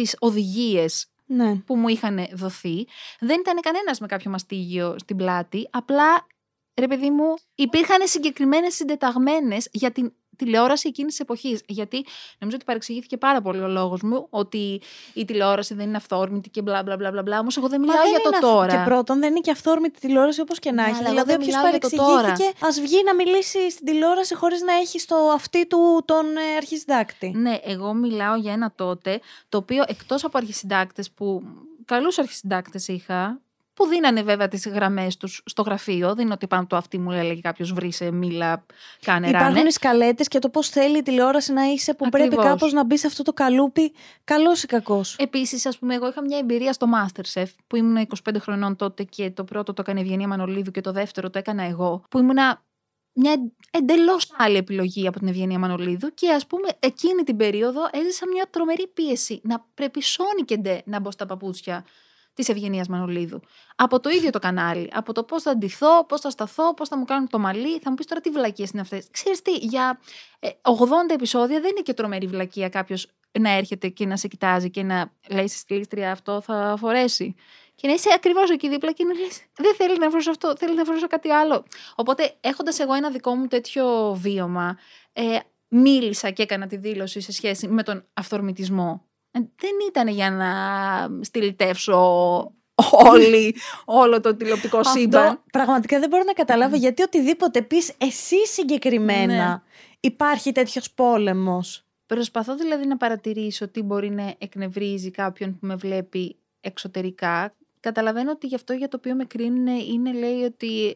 [0.03, 1.55] τις οδηγίες Ναι.
[1.55, 2.87] που μου είχαν δοθεί.
[3.19, 6.27] Δεν ήταν κανένας με κάποιο μαστίγιο στην πλάτη, απλά,
[6.79, 11.61] ρε παιδί μου, υπήρχαν συγκεκριμένες συντεταγμένες για την τηλεόραση εκείνης της εποχής.
[11.67, 12.05] Γιατί
[12.39, 14.81] νομίζω ότι παρεξηγήθηκε πάρα πολύ ο λόγος μου ότι
[15.13, 17.21] η τηλεόραση δεν είναι αυθόρμητη και μπλα μπλα μπλα μπλα.
[17.21, 17.39] μπλα.
[17.39, 18.71] Όμως εγώ δεν Μα μιλάω δεν για το είναι αυ- τώρα.
[18.83, 20.97] Και πρώτον, δεν είναι και αυθόρμητη τηλεόραση όπως και να Ναι, έχει.
[20.97, 22.21] αλλά εγώ Δηλαδή, δεν όποιος μιλάω για το τώρα.
[22.21, 26.55] παρεξηγήθηκε, ας βγει να μιλήσει στην τηλεόραση χωρίς να έχει στο αυτί του τον ε,
[26.57, 27.29] αρχισυντάκτη.
[27.35, 31.41] Ναι, εγώ μιλάω για ένα τότε, το οποίο εκτός από αρχισυντάκτες που
[31.85, 33.41] καλούς αρχισυντάκτες είχα,
[33.79, 36.97] που δίνανε βέβαια τις γραμμές τους στο γραφείο, δεν είναι ότι πάνω από το αυτί
[36.97, 38.65] μου έλεγε κάποιος βρίσκε, μίλα,
[39.01, 39.45] κάνε ράνε.
[39.45, 42.45] Υπάρχουν οι σκαλέτες και το πώς θέλει η τηλεόραση να είσαι, που πρέπει Ακριβώς.
[42.45, 45.15] κάπως να μπει σε αυτό το καλούπι, καλός ή κακός.
[45.19, 49.31] Επίσης, ας πούμε, εγώ είχα μια εμπειρία στο Masterchef που ήμουν 25 χρονών τότε και
[49.31, 52.03] το πρώτο το έκανε η Ευγενία Μανολίδου και το δεύτερο το έκανα εγώ.
[52.09, 52.63] Που ήμουνα
[53.13, 58.27] μια εντελώς άλλη επιλογή από την Ευγενία Μανολίδου και ας πούμε εκείνη την περίοδο έζησα
[58.27, 61.85] μια τρομερή πίεση να πρέπει σώνικεντε να μπω στα παπούτσια
[62.39, 63.41] της Ευγενίας Μανολίδου.
[63.75, 64.89] Από το ίδιο το κανάλι.
[64.93, 67.79] Από το πώς θα ντυθώ, πώς θα σταθώ, πώς θα μου κάνουν το μαλλί.
[67.79, 69.07] Θα μου πεις τώρα τι βλακίες είναι αυτές.
[69.11, 69.99] Ξέρεις τι, για
[70.39, 70.73] ε, 80
[71.13, 73.07] επεισόδια δεν είναι και τρομερή βλακεία κάποιος
[73.39, 77.35] να έρχεται και να σε κοιτάζει και να λέει στη στυλίστρια αυτό θα φορέσει.
[77.75, 80.75] Και να είσαι ακριβώς εκεί δίπλα και να λες: Δεν θέλει να φορέσω αυτό, θέλει
[80.75, 81.65] να φορέσω κάτι άλλο.
[81.95, 84.77] Οπότε, έχοντας εγώ ένα δικό μου τέτοιο βίωμα,
[85.13, 89.08] ε, μίλησα και έκανα τη δήλωση σε σχέση με τον αυθορμητισμό.
[89.31, 90.51] Ε, δεν ήταν για να
[91.23, 91.97] στυλιτεύσω
[92.91, 95.25] όλη, όλο το τηλεοπτικό σύμπαν.
[95.25, 99.61] Αυτό πραγματικά δεν μπορώ να καταλάβω γιατί οτιδήποτε πεις εσύ συγκεκριμένα Ναι.
[99.99, 101.83] υπάρχει τέτοιος πόλεμος.
[102.05, 107.53] Προσπαθώ δηλαδή να παρατηρήσω τι μπορεί να εκνευρίζει κάποιον που με βλέπει εξωτερικά.
[107.79, 110.95] Καταλαβαίνω ότι γι' αυτό για το οποίο με κρίνουν είναι λέει ότι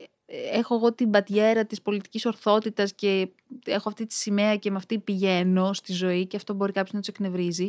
[0.52, 3.28] έχω εγώ την πατιέρα της πολιτικής ορθότητας και
[3.66, 7.00] έχω αυτή τη σημαία και με αυτή πηγαίνω στη ζωή και αυτό μπορεί κάποιος να
[7.00, 7.68] τους εκνευρίζει.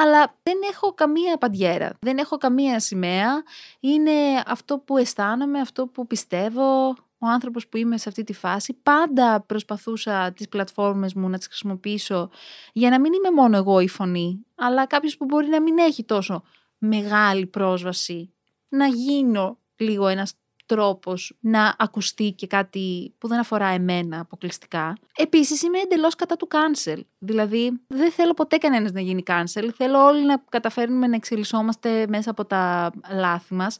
[0.00, 3.42] Αλλά δεν έχω καμία παντιέρα, δεν έχω καμία σημαία.
[3.80, 8.72] Είναι αυτό που αισθάνομαι, αυτό που πιστεύω, ο άνθρωπος που είμαι σε αυτή τη φάση.
[8.82, 12.30] Πάντα προσπαθούσα τις πλατφόρμες μου να τις χρησιμοποιήσω
[12.72, 16.04] για να μην είμαι μόνο εγώ η φωνή, αλλά κάποιος που μπορεί να μην έχει
[16.04, 16.42] τόσο
[16.78, 18.32] μεγάλη πρόσβαση,
[18.68, 20.32] να γίνω λίγο ένας
[20.68, 24.96] τρόπος να ακουστεί και κάτι που δεν αφορά εμένα αποκλειστικά.
[25.16, 27.00] Επίσης είμαι εντελώς κατά του cancel.
[27.18, 29.68] Δηλαδή δεν θέλω ποτέ κανένας να γίνει cancel.
[29.76, 33.78] Θέλω όλοι να καταφέρνουμε να εξελισσόμαστε μέσα από τα λάθη μας.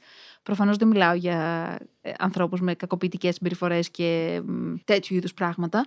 [0.49, 1.39] Προφανώς δεν μιλάω για
[2.01, 4.41] ε, ανθρώπους με κακοποιητικές συμπεριφορές και
[4.85, 5.87] τέτοιου είδους πράγματα.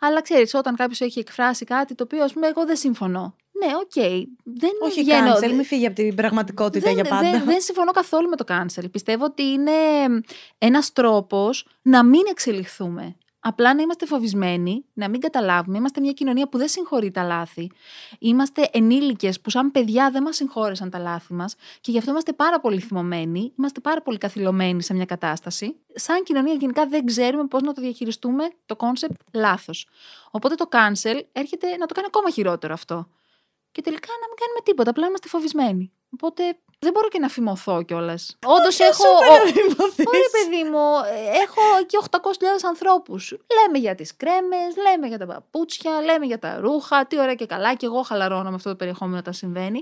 [0.00, 3.36] Αλλά ξέρεις, όταν κάποιος έχει εκφράσει κάτι το οποίο, ας πούμε, εγώ δεν συμφωνώ.
[3.52, 3.90] Ναι, OK.
[3.94, 4.22] Okay.
[4.44, 7.30] Δεν Όχι βγαίνω, cancel, μην φύγει από την πραγματικότητα δεν, για πάντα.
[7.30, 8.84] Δεν, δεν συμφωνώ καθόλου με το cancel.
[8.90, 9.72] Πιστεύω ότι είναι
[10.58, 13.16] ένας τρόπος να μην εξελιχθούμε.
[13.44, 15.78] Απλά να είμαστε φοβισμένοι, να μην καταλάβουμε.
[15.78, 17.70] Είμαστε μια κοινωνία που δεν συγχωρεί τα λάθη.
[18.18, 22.32] Είμαστε ενήλικες που, σαν παιδιά, δεν μας συγχώρεσαν τα λάθη μας και γι' αυτό είμαστε
[22.32, 25.76] πάρα πολύ θυμωμένοι, είμαστε πάρα πολύ καθυλωμένοι σε μια κατάσταση.
[25.94, 29.88] Σαν κοινωνία, γενικά δεν ξέρουμε πώς να το διαχειριστούμε το κόνσεπτ λάθος.
[30.30, 33.08] Οπότε το cancel έρχεται να το κάνει ακόμα χειρότερο αυτό
[33.72, 34.90] και τελικά να μην κάνουμε τίποτα.
[34.90, 35.92] Απλά είμαστε φοβισμένοι.
[36.10, 36.42] Οπότε
[36.82, 38.36] δεν μπορώ και να φημωθώ κιόλας.
[38.46, 39.08] Όντως έχω.
[39.08, 39.52] Ωραία,
[40.32, 40.86] παιδί μου,
[41.42, 42.18] έχω εκεί 800.000
[42.66, 43.30] ανθρώπους.
[43.30, 47.06] Λέμε για τις κρέμες, λέμε για τα παπούτσια, λέμε για τα ρούχα.
[47.06, 47.74] Τι ωραία και καλά.
[47.74, 49.80] Και εγώ χαλαρώνω με αυτό το περιεχόμενο όταν συμβαίνει.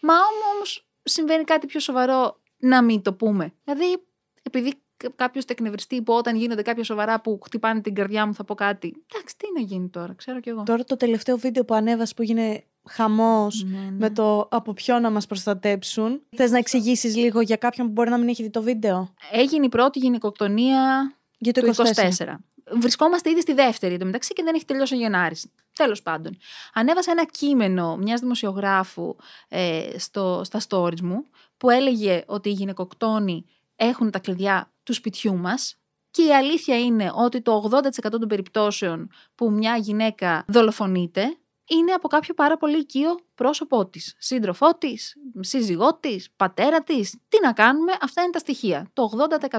[0.00, 0.14] Μα
[0.52, 3.52] όμως συμβαίνει κάτι πιο σοβαρό να μην το πούμε.
[3.64, 4.06] Δηλαδή,
[4.42, 4.74] επειδή
[5.16, 9.04] κάποιος τεκνευριστή που όταν γίνονται κάποια σοβαρά που χτυπάνε την καρδιά μου θα πω κάτι.
[9.14, 10.62] Εντάξει, τι να γίνει τώρα, ξέρω κι εγώ.
[10.62, 13.90] Τώρα το τελευταίο βίντεο που ανέβασε που έγινε χαμός Ναι, ναι.
[13.90, 16.22] με το από ποιο να μας προστατέψουν.
[16.36, 19.64] Θες να εξηγήσεις λίγο για κάποιον που μπορεί να μην έχει δει το βίντεο; Έγινε
[19.64, 21.82] η πρώτη γυναικοκτονία Για το του 24.
[22.18, 22.34] 24.
[22.80, 25.46] Βρισκόμαστε ήδη στη δεύτερη εντωμεταξύ και δεν έχει τελειώσει ο Γενάρης.
[25.72, 26.36] Τέλος πάντων.
[26.72, 29.16] Ανέβασα ένα κείμενο μιας δημοσιογράφου
[29.48, 31.24] ε, στο, στα stories μου
[31.56, 33.44] που έλεγε ότι οι γυναικοκτόνοι
[33.76, 35.76] έχουν τα κλειδιά του σπιτιού μας.
[36.10, 37.70] Και η αλήθεια είναι ότι το
[38.04, 41.36] 80% των περιπτώσεων που μια γυναίκα δολοφονείται
[41.68, 44.14] είναι από κάποιο πάρα πολύ οικείο πρόσωπό της.
[44.18, 47.18] Σύντροφό της, σύζυγό της, πατέρα της.
[47.28, 48.90] Τι να κάνουμε, αυτά είναι τα στοιχεία.
[48.92, 49.10] Το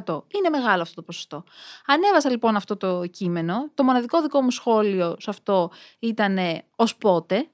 [0.06, 0.24] 80%.
[0.36, 1.44] Είναι μεγάλο αυτό το ποσοστό.
[1.86, 3.70] Ανέβασα λοιπόν αυτό το κείμενο.
[3.74, 6.38] Το μοναδικό δικό μου σχόλιο σε αυτό ήταν
[6.76, 7.48] ως πότε.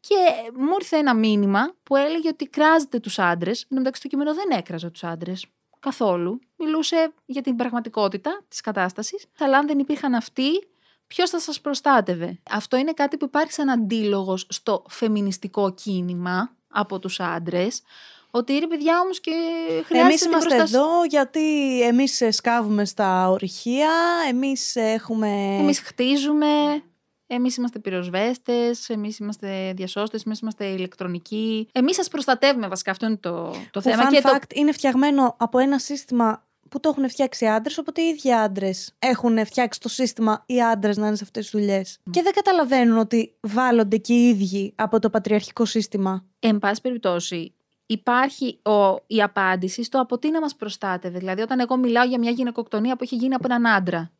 [0.00, 0.16] Και
[0.54, 3.62] μου ήρθε ένα μήνυμα που έλεγε ότι κράζετε τους άντρες.
[3.62, 5.46] Εν τω μεταξύ το κείμενο δεν έκραζε τους άντρες.
[5.80, 6.40] Καθόλου.
[6.56, 9.26] Μιλούσε για την πραγματικότητα της κατάστασης.
[9.38, 10.50] Αλλά αν δεν υπήρχαν αυτοί,
[11.14, 16.98] ποιος θα σας προστάτευε; Αυτό είναι κάτι που υπάρχει σαν αντίλογος στο φεμινιστικό κίνημα από
[16.98, 17.82] τους άντρες.
[18.30, 19.30] Ότι ρε παιδιά όμως και
[19.68, 19.98] χρειάζεται.
[19.98, 20.78] Εμείς την είμαστε προστασία.
[20.78, 23.90] εδώ γιατί εμείς σκάβουμε στα ορυχεία,
[24.28, 25.56] εμείς έχουμε.
[25.60, 26.82] Εμείς χτίζουμε.
[27.32, 31.68] Εμείς είμαστε πυροσβέστες, εμείς είμαστε διασώστες, εμείς είμαστε ηλεκτρονικοί.
[31.72, 32.90] Εμείς σας προστατεύουμε, βασικά.
[32.90, 34.08] Αυτό είναι το, το Που θέμα.
[34.08, 38.02] fun και το, fact είναι φτιαγμένο από ένα σύστημα που το έχουν φτιάξει άντρες, οπότε
[38.02, 41.98] οι ίδιοι άντρες έχουν φτιάξει το σύστημα οι άντρες να είναι σε αυτές τις δουλειές.
[42.10, 46.24] Και δεν καταλαβαίνουν ότι βάλλονται και οι ίδιοι από το πατριαρχικό σύστημα.
[46.38, 47.54] Εν πάση περιπτώσει,
[47.86, 51.18] υπάρχει ο, η απάντηση στο από τι να μας προστάτευε.
[51.18, 54.10] Δηλαδή, όταν εγώ μιλάω για μια γυναικοκτονία που έχει γίνει από έναν άντρα.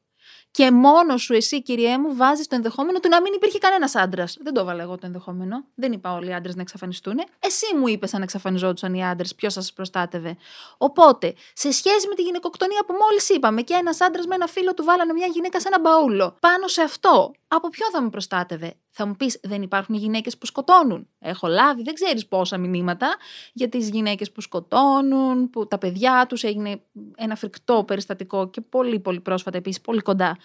[0.52, 4.36] Και μόνο σου, εσύ, κυριέ μου, βάζεις το ενδεχόμενο του να μην υπήρχε κανένας άντρας.
[4.40, 5.64] Δεν το έβαλα εγώ το ενδεχόμενο.
[5.74, 7.18] Δεν είπα όλοι οι άντρες να εξαφανιστούν.
[7.38, 10.36] Εσύ μου είπες αν εξαφανιζόντουσαν οι άντρες, ποιος σας προστάτευε.
[10.78, 14.74] Οπότε, σε σχέση με τη γυναικοκτονία που μόλις είπαμε, και ένας άντρας με ένα φίλο
[14.74, 16.36] του βάλανε μια γυναίκα σε ένα μπαούλο.
[16.40, 20.46] Πάνω σε αυτό, από ποιον θα με προστάτευε; Θα μου πεις, δεν υπάρχουν γυναίκες που
[20.46, 21.08] σκοτώνουν.
[21.18, 23.16] Έχω λάβει, δεν ξέρεις πόσα μηνύματα
[23.52, 26.82] για τις γυναίκες που σκοτώνουν, που τα παιδιά τους έγινε
[27.16, 30.36] ένα φρικτό περιστατικό και πολύ πολύ πρόσφατα επίσης, πολύ κοντά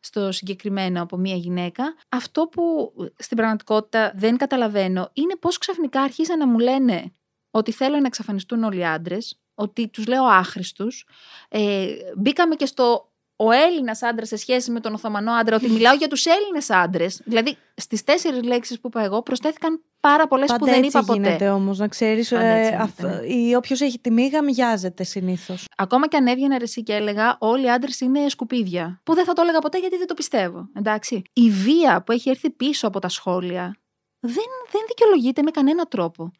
[0.00, 1.94] στο συγκεκριμένο από μία γυναίκα.
[2.08, 7.12] Αυτό που στην πραγματικότητα δεν καταλαβαίνω είναι πώς ξαφνικά αρχίσαν να μου λένε
[7.50, 11.06] ότι θέλω να εξαφανιστούν όλοι οι άντρες, ότι τους λέω άχρηστους.
[11.48, 15.94] Ε, μπήκαμε και στο ο Έλληνας άντρας σε σχέση με τον Οθωμανό άντρα, ότι μιλάω
[15.94, 17.20] για τους Έλληνες άντρες.
[17.24, 21.06] Δηλαδή, στις τέσσερις λέξεις που είπα εγώ, προσθέθηκαν πάρα πολλές που Πάντα δεν έτσι είπα
[21.06, 21.20] ποτέ.
[21.20, 22.28] γίνεται όμως, να ξέρεις.
[22.28, 23.56] Πάντα έτσι Ε, γίνεται, ναι.
[23.56, 25.64] Όποιος έχει τη μίγα, μοιάζεται συνήθως.
[25.76, 29.00] Ακόμα και αν έβγαινα ρε εσύ και έλεγα όλοι οι άντρες είναι σκουπίδια.
[29.04, 30.68] Που δεν θα το έλεγα ποτέ γιατί δεν το πιστεύω.
[30.74, 31.22] Εντάξει.
[31.32, 33.76] Η βία που έχει έρθει πίσω από τα σχόλια
[34.20, 36.30] δεν, δεν δικαιολογείται με κανένα τρόπο.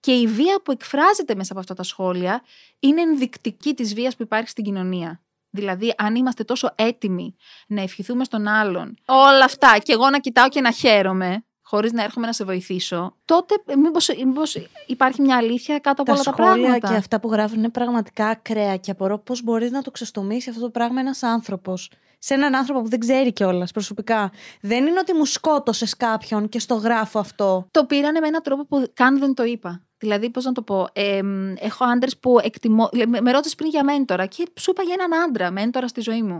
[0.00, 2.42] Και η βία που εκφράζεται μέσα από αυτά τα σχόλια
[2.78, 5.20] είναι ενδεικτική της βίας που υπάρχει στην κοινωνία.
[5.54, 7.36] Δηλαδή, αν είμαστε τόσο έτοιμοι
[7.66, 12.02] να ευχηθούμε στον άλλον όλα αυτά και εγώ να κοιτάω και να χαίρομαι, χωρίς να
[12.02, 16.66] έρχομαι να σε βοηθήσω, τότε μήπως υπάρχει μια αλήθεια κάτω από Τα όλα τα σχόλια
[16.66, 16.88] πράγματα.
[16.88, 20.60] και αυτά που γράφουν είναι πραγματικά ακραία και απορώ πώς μπορείς να το ξεστομίσει αυτό
[20.62, 21.90] το πράγμα ένας άνθρωπος.
[22.24, 24.32] Σε έναν άνθρωπο που δεν ξέρει κιόλας προσωπικά.
[24.60, 27.66] Δεν είναι ότι μου σκότωσες κάποιον και στο γράφω αυτό.
[27.70, 29.82] Το πήρανε με έναν τρόπο που καν δεν το είπα.
[29.98, 32.88] Δηλαδή, πώς να το πω, ε, μ, έχω άντρες που εκτιμώ.
[32.92, 36.00] λέ- Με, με ρώτησες πριν για μέντορα και σου είπα για έναν άντρα, μέντορα στη
[36.00, 36.38] ζωή μου.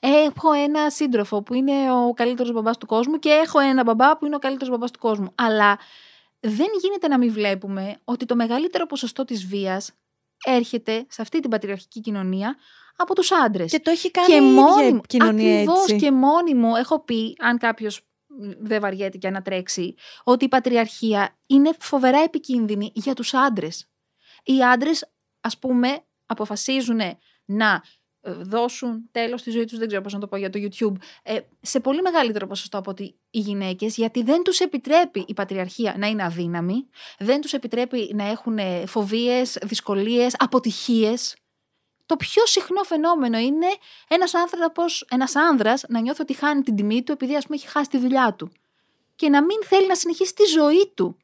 [0.00, 4.26] Έχω ένα σύντροφο που είναι ο καλύτερος μπαμπάς του κόσμου και έχω ένα μπαμπά που
[4.26, 5.32] είναι ο καλύτερος μπαμπάς του κόσμου.
[5.34, 5.78] Αλλά
[6.40, 9.90] δεν γίνεται να μην βλέπουμε ότι το μεγαλύτερο ποσοστό της βίας
[10.46, 12.56] έρχεται σε αυτή την πατριαρχική κοινωνία
[12.96, 13.70] από τους άντρες.
[13.70, 15.96] Και το έχει κάνει Και η ίδια μόνη η μου, κοινωνία ακριβώς έτσι.
[15.96, 18.00] και μόνη μου έχω πει, αν κάποιος
[18.58, 23.88] δεν βαριέται και ανατρέξει, ότι η πατριαρχία είναι φοβερά επικίνδυνη για τους άντρες.
[24.44, 27.00] Οι άντρες, ας πούμε, αποφασίζουν
[27.44, 27.82] να
[28.20, 30.94] ε, δώσουν τέλος στη ζωή τους, δεν ξέρω πώς να το πω για το YouTube,
[31.22, 35.94] ε, σε πολύ μεγαλύτερο ποσοστό από ότι οι γυναίκες, γιατί δεν τους επιτρέπει η πατριαρχία
[35.98, 41.36] να είναι αδύναμη, δεν τους επιτρέπει να έχουν ε, φοβίες, δυσκολίες, αποτυχίες.
[42.06, 43.66] Το πιο συχνό φαινόμενο είναι
[44.08, 47.68] ένας, άνθρωπος, ένας άνδρας να νιώθει ότι χάνει την τιμή του επειδή ας πούμε έχει
[47.68, 48.52] χάσει τη δουλειά του
[49.16, 51.16] και να μην θέλει να συνεχίσει τη ζωή του.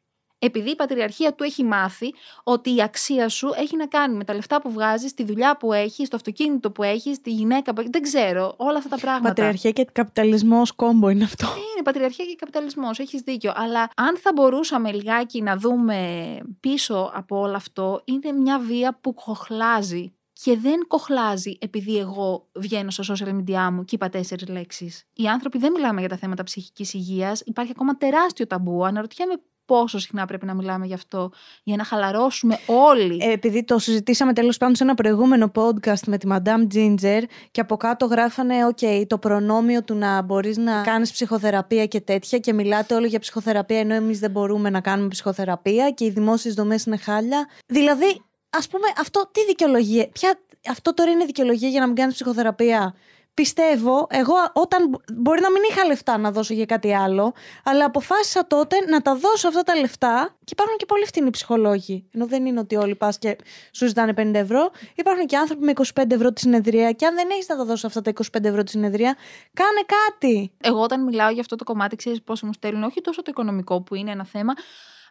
[0.43, 2.15] Επειδή η πατριαρχία του έχει μάθει
[2.45, 5.73] ότι η αξία σου έχει να κάνει με τα λεφτά που βγάζεις, τη δουλειά που
[5.73, 9.29] έχεις, το αυτοκίνητο που έχεις, τη γυναίκα που έχεις, δεν ξέρω, όλα αυτά τα πράγματα.
[9.29, 11.47] Πατριαρχία και καπιταλισμός κόμπο είναι αυτό.
[11.47, 13.53] Είναι πατριαρχία και καπιταλισμός, έχεις δίκιο.
[13.55, 19.15] Αλλά αν θα μπορούσαμε λιγάκι να δούμε πίσω από όλο αυτό, είναι μια βία που
[19.15, 20.15] κοχλάζει.
[20.43, 25.05] Και δεν κοχλάζει επειδή εγώ βγαίνω στο social media μου και είπα τέσσερις λέξεις.
[25.13, 27.41] Οι άνθρωποι δεν μιλάμε για τα θέματα ψυχικής υγείας.
[27.45, 28.85] Υπάρχει ακόμα τεράστιο ταμπού.
[28.85, 31.31] Αναρωτιέμαι πόσο συχνά πρέπει να μιλάμε γι' αυτό
[31.63, 33.19] για να χαλαρώσουμε όλοι.
[33.21, 37.61] Ε, επειδή το συζητήσαμε τέλος πάντων σε ένα προηγούμενο podcast με τη Madame Ginger και
[37.61, 42.53] από κάτω γράφανε ok, το προνόμιο του να μπορείς να κάνεις ψυχοθεραπεία και τέτοια και
[42.53, 46.85] μιλάτε όλοι για ψυχοθεραπεία ενώ εμείς δεν μπορούμε να κάνουμε ψυχοθεραπεία και οι δημόσιες δομές
[46.85, 47.49] είναι χάλια.
[47.67, 52.15] Δηλαδή, ας πούμε, αυτό τι δικαιολογία, ποια, αυτό τώρα είναι δικαιολογία για να μην κάνεις
[52.15, 52.95] ψυχοθεραπεία;
[53.35, 57.33] Πιστεύω, εγώ όταν μπορεί να μην είχα λεφτά να δώσω για κάτι άλλο,
[57.65, 62.09] αλλά αποφάσισα τότε να τα δώσω αυτά τα λεφτά και υπάρχουν και πολύ φτηνοί ψυχολόγοι.
[62.15, 63.37] Ενώ δεν είναι ότι όλοι πας και
[63.73, 64.71] σου ζητάνε 50 ευρώ.
[64.95, 66.93] Υπάρχουν και άνθρωποι με 25 ευρώ τη συνεδρία.
[66.93, 69.17] Και αν δεν έχεις να τα δώσω αυτά τα 25 ευρώ τη συνεδρία,
[69.53, 70.53] κάνε κάτι.
[70.61, 73.83] Εγώ όταν μιλάω για αυτό το κομμάτι, ξέρεις πόσο μου στέλνουν, όχι τόσο το οικονομικό
[73.83, 74.53] που είναι ένα θέμα,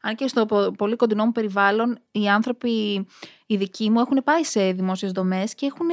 [0.01, 3.05] αν και στο πο- πολύ κοντινό μου περιβάλλον, οι άνθρωποι,
[3.45, 5.87] οι δικοί μου, έχουν πάει σε δημόσιες δομές και έχουν,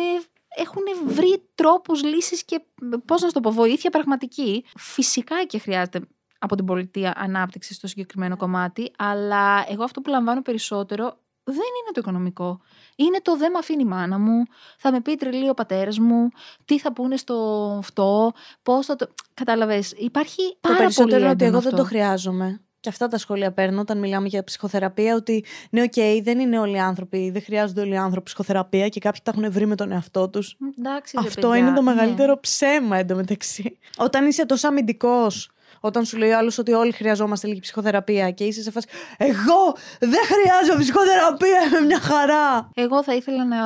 [0.57, 2.61] έχουν βρει τρόπους, λύσεις και,
[3.05, 4.65] πώς να σου το πω, βοήθεια πραγματική.
[4.77, 6.01] Φυσικά και χρειάζεται
[6.39, 11.93] από την πολιτεία ανάπτυξη στο συγκεκριμένο κομμάτι, αλλά εγώ αυτό που λαμβάνω περισσότερο δεν είναι
[11.93, 12.61] το οικονομικό.
[12.97, 14.43] Είναι το δεν με αφήνει η μάνα μου,
[14.79, 16.29] θα με πει τρελή ο πατέρας μου,
[16.65, 17.35] τι θα πούνε στο
[17.79, 19.07] αυτό, πώς θα το.
[19.35, 19.93] Κατάλαβες.
[19.97, 21.83] Υπάρχει Το πάρα περισσότερο πολύ είναι ότι έντονο εγώ δεν αυτό.
[21.83, 22.61] το χρειάζομαι.
[22.87, 25.15] Και αυτά τα σχόλια παίρνω όταν μιλάμε για ψυχοθεραπεία.
[25.15, 29.01] Ότι ναι, οκ, δεν είναι όλοι οι άνθρωποι, δεν χρειάζονται όλοι οι άνθρωποι ψυχοθεραπεία και
[29.01, 30.57] κάποιοι τα έχουν βρει με τον εαυτό τους.
[30.79, 31.95] Εντάξει, ρε Αυτό παιδιά, είναι το ναι.
[31.95, 33.79] μεγαλύτερο ψέμα εντωμεταξύ.
[33.97, 35.51] Όταν είσαι τόσο αμυντικός,
[35.87, 38.87] όταν σου λέει ο άλλος ότι όλοι χρειαζόμαστε λίγη ψυχοθεραπεία και είσαι σε φάση.
[39.17, 42.71] Εγώ δεν χρειάζομαι ψυχοθεραπεία, είμαι μια χαρά.
[42.75, 43.61] Εγώ θα ήθελα να,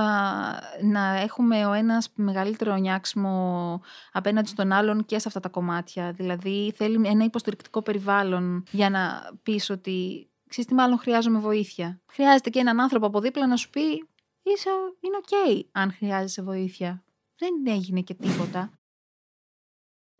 [0.82, 3.80] να έχουμε ο ένας μεγαλύτερο νοιάξιμο
[4.12, 6.12] απέναντι στον άλλον και σε αυτά τα κομμάτια.
[6.12, 12.00] Δηλαδή θέλει ένα υποστηρικτικό περιβάλλον για να πεις ότι ξέρεις τι μάλλον χρειάζομαι βοήθεια.
[12.12, 14.08] Χρειάζεται και έναν άνθρωπο από δίπλα να σου πει
[14.42, 17.04] είσαι, είναι οκ αν χρειάζεσαι βοήθεια.
[17.38, 18.70] Δεν έγινε και τίποτα.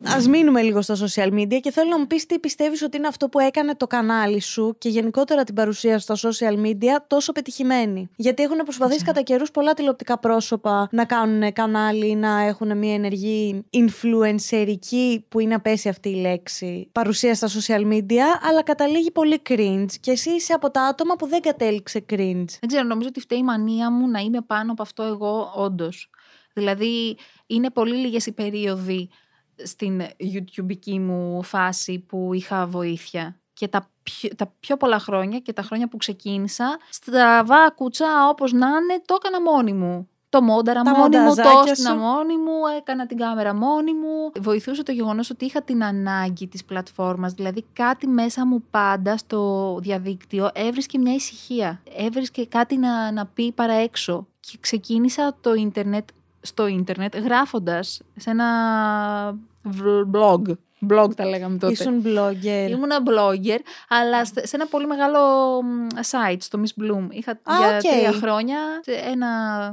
[0.03, 3.07] Ας μείνουμε λίγο στα social media και θέλω να μου πεις τι πιστεύεις ότι είναι
[3.07, 8.09] αυτό που έκανε το κανάλι σου και γενικότερα την παρουσία στα social media τόσο πετυχημένη.
[8.15, 13.65] Γιατί έχουν προσπαθήσει κατά καιρούς πολλά τηλεοπτικά πρόσωπα να κάνουν κανάλι, να έχουν μια ενεργή
[13.69, 19.41] influencer ική, που είναι απέσια αυτή η λέξη, παρουσία στα social media, αλλά καταλήγει πολύ
[19.49, 19.91] cringe.
[19.99, 22.45] Και εσύ είσαι από τα άτομα που δεν κατέληξε cringe.
[22.59, 26.09] Δεν ξέρω, νομίζω ότι φταίει η μανία μου να είμαι πάνω από αυτό εγώ όντως.
[26.53, 29.09] Δηλαδή, είναι πολύ λίγες οι περίοδοι
[29.63, 33.35] στην YouTubeική μου φάση που είχα βοήθεια.
[33.53, 38.51] Και τα πιο, τα πιο πολλά χρόνια και τα χρόνια που ξεκίνησα, στραβά κουτσά όπως
[38.51, 40.09] να είναι, το έκανα μόνη μου.
[40.31, 41.95] Το μόνταρα Τα μόνη μου, το μονταζάκια έστεινα σου.
[41.97, 44.31] μόνη μου, έκανα την κάμερα μόνη μου.
[44.39, 47.33] Βοηθούσε το γεγονός ότι είχα την ανάγκη της πλατφόρμας.
[47.33, 51.81] Δηλαδή κάτι μέσα μου πάντα στο διαδίκτυο έβρισκε μια ησυχία.
[51.97, 54.27] Έβρισκε κάτι να, να πει παρά έξω.
[54.39, 56.09] Και ξεκίνησα το ίντερνετ
[56.41, 58.47] στο ίντερνετ γράφοντας σε ένα
[59.63, 60.41] β- blog.
[60.89, 61.71] Blog τα λέγαμε τότε.
[61.73, 62.67] Ήσουν blogger.
[62.69, 63.57] Ήμουνα blogger,
[63.89, 65.19] αλλά στε- σε ένα πολύ μεγάλο
[65.63, 67.07] μ, site, στο Miss Bloom.
[67.09, 67.81] Είχα Α, για οκ.
[67.81, 68.57] τρία χρόνια
[69.11, 69.29] ένα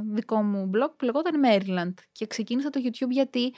[0.07, 1.93] δικό μου blog που λεγόταν Maryland.
[2.11, 3.53] Και ξεκίνησα το YouTube γιατί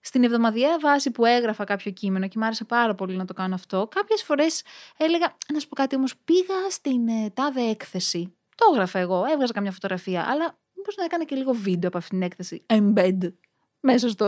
[0.00, 3.54] στην εβδομαδιαία βάση που έγραφα κάποιο κείμενο και μου άρεσε πάρα πολύ να το κάνω
[3.54, 4.62] αυτό, κάποιες φορές
[4.96, 5.36] έλεγα.
[5.52, 8.34] Να σου πω κάτι όμως, πήγα στην ε, τάδε έκθεση.
[8.54, 12.18] Το έγραφα εγώ, έβγαζα καμιά φωτογραφία, αλλά μήπως να έκανα και λίγο βίντεο από αυτήν
[12.18, 12.62] την έκθεση.
[12.66, 13.32] Embed.
[13.80, 14.26] Μέσα στο,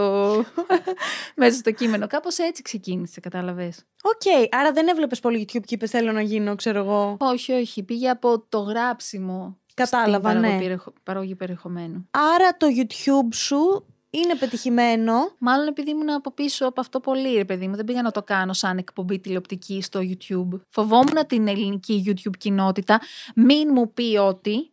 [1.37, 2.07] μέσα στο κείμενο.
[2.07, 3.85] Κάπως έτσι ξεκίνησε, κατάλαβες.
[4.03, 7.17] Οκ, άρα δεν έβλεπες πολύ YouTube και είπες Θέλω να γίνω, ξέρω εγώ.
[7.21, 7.83] Όχι, όχι.
[7.83, 9.59] Πήγε από το γράψιμο.
[9.75, 10.47] Κατάλαβα, στην ναι.
[10.47, 12.09] παραγωγή περιεχο- παραγωγή περιεχομένου.
[12.11, 15.15] Άρα το YouTube σου είναι πετυχημένο.
[15.39, 17.77] Μάλλον επειδή ήμουν από πίσω από αυτό πολύ, ρε παιδί μου.
[17.77, 20.61] Δεν πήγα να το κάνω σαν εκπομπή τηλεοπτική στο YouTube.
[20.69, 23.01] Φοβόμουν την ελληνική YouTube κοινότητα.
[23.35, 24.69] Μην μου πει ότι.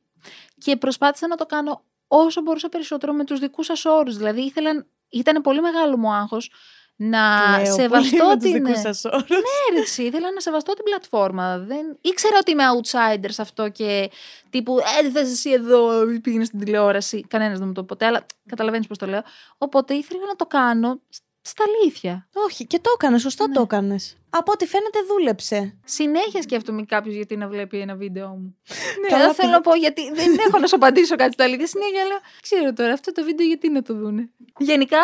[0.64, 4.18] Και προσπάθησα να το κάνω όσο μπορούσα περισσότερο με τους δικούς σας όρους.
[4.18, 6.52] Δηλαδή ήθελα, ήταν πολύ μεγάλο μου άγχος
[6.96, 8.64] να Λέω, σεβαστώ πολύ με τους την...
[8.66, 9.30] δικούς σας όρους.
[9.30, 11.58] Ναι, ρε, εσύ, ήθελα να σεβαστώ την πλατφόρμα.
[11.60, 11.98] Δεν...
[12.02, 14.12] Ήξερα ότι είμαι outsider σε αυτό και
[14.50, 17.26] τύπου, ε, δεν θες εσύ εδώ, πήγαινες στην τηλεόραση.
[17.28, 19.22] Κανένας δεν μου το είπε ποτέ, αλλά καταλαβαίνεις πώς το λέω.
[19.58, 22.28] Οπότε ήθελα να το κάνω σ- στα αλήθεια.
[22.34, 23.54] Όχι, και το έκανε, σωστά Ναι.
[23.54, 24.16] το έκανες.
[24.30, 25.78] Από ό,τι φαίνεται δούλεψε.
[25.86, 28.58] Συνέχεια σκέφτομαι κάποιος γιατί να βλέπει ένα βίντεο μου.
[29.02, 31.44] ναι, Καλά, δεν θέλω παι- να πω γιατί δεν έχω να σου απαντήσω κάτι στα
[31.44, 31.68] αλήθεια.
[31.68, 34.30] Συνέχεια λέω, ξέρω τώρα αυτό το βίντεο γιατί να το δούνε.
[34.58, 35.00] Γενικά,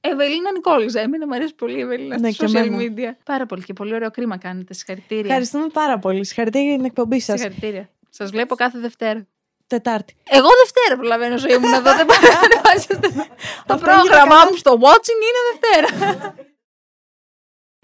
[0.00, 1.00] Ευελίνα Νικόλιζα.
[1.00, 2.92] Εμένα μου αρέσει πολύ η Ευελίνα Ναι, στα και social εμένα.
[2.96, 3.16] media.
[3.24, 4.74] Πάρα πολύ και πολύ ωραίο κρίμα κάνετε.
[4.74, 5.24] Συγχαρητήρια.
[5.24, 6.24] Ευχαριστούμε πάρα πολύ.
[6.24, 7.40] Συγχαρητήρια για την εκπομπή σας.
[7.40, 7.88] Συγχαρητήρια.
[8.08, 9.26] Σας βλέπω κάθε Δευτέρα.
[9.76, 10.12] Τετάρτη.
[10.38, 11.90] Εγώ Δευτέρα προλαβαίνω ζωή μου να δω.
[11.98, 13.06] Δεν πάω να ανεβάσετε.
[13.68, 14.46] Το Αυτό έγινε πρόγραμμά καλά.
[14.50, 15.88] μου στο watching είναι Δευτέρα.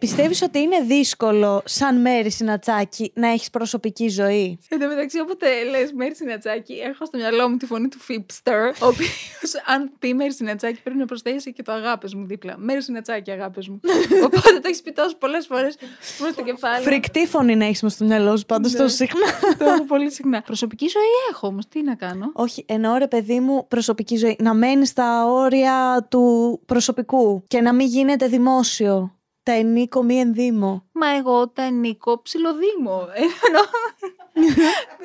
[0.01, 5.47] Πιστεύεις ότι είναι δύσκολο, σαν Μέρη Συνατσάκη, να έχεις προσωπική ζωή; Εν τω μεταξύ, όποτε
[5.71, 10.15] λες Μέρη Συνατσάκη, έχω στο μυαλό μου τη φωνή του Φίπστερ, ο οποίος, αν πει
[10.15, 12.55] Μέρη Συνατσάκη, πρέπει να προσθέσει και το αγάπες μου δίπλα.
[12.59, 13.81] Μέρη Συνατσάκη, αγάπες μου.
[14.25, 15.77] Οπότε το έχεις πει τόσο πολλές φορές
[16.19, 16.85] προς το κεφάλι.
[16.85, 18.79] Φρικτή φωνή να έχεις μες στο μυαλό σου πάντως Ναι.
[18.79, 19.27] τόσο συχνά.
[19.59, 20.43] το έχω πολύ συχνά.
[20.43, 24.37] Προσωπική ζωή έχω όμως, τι να κάνω; Όχι, εννοώ ρε παιδί μου προσωπική ζωή.
[24.41, 29.15] Να μένεις στα όρια του προσωπικού και να μην γίνεται δημόσιο.
[29.51, 30.85] Τα ενίκο μη ενδύμω.
[30.93, 33.09] Μα εγώ τα ενίκω ψιλοδήμο.
[33.15, 33.61] Ενώ,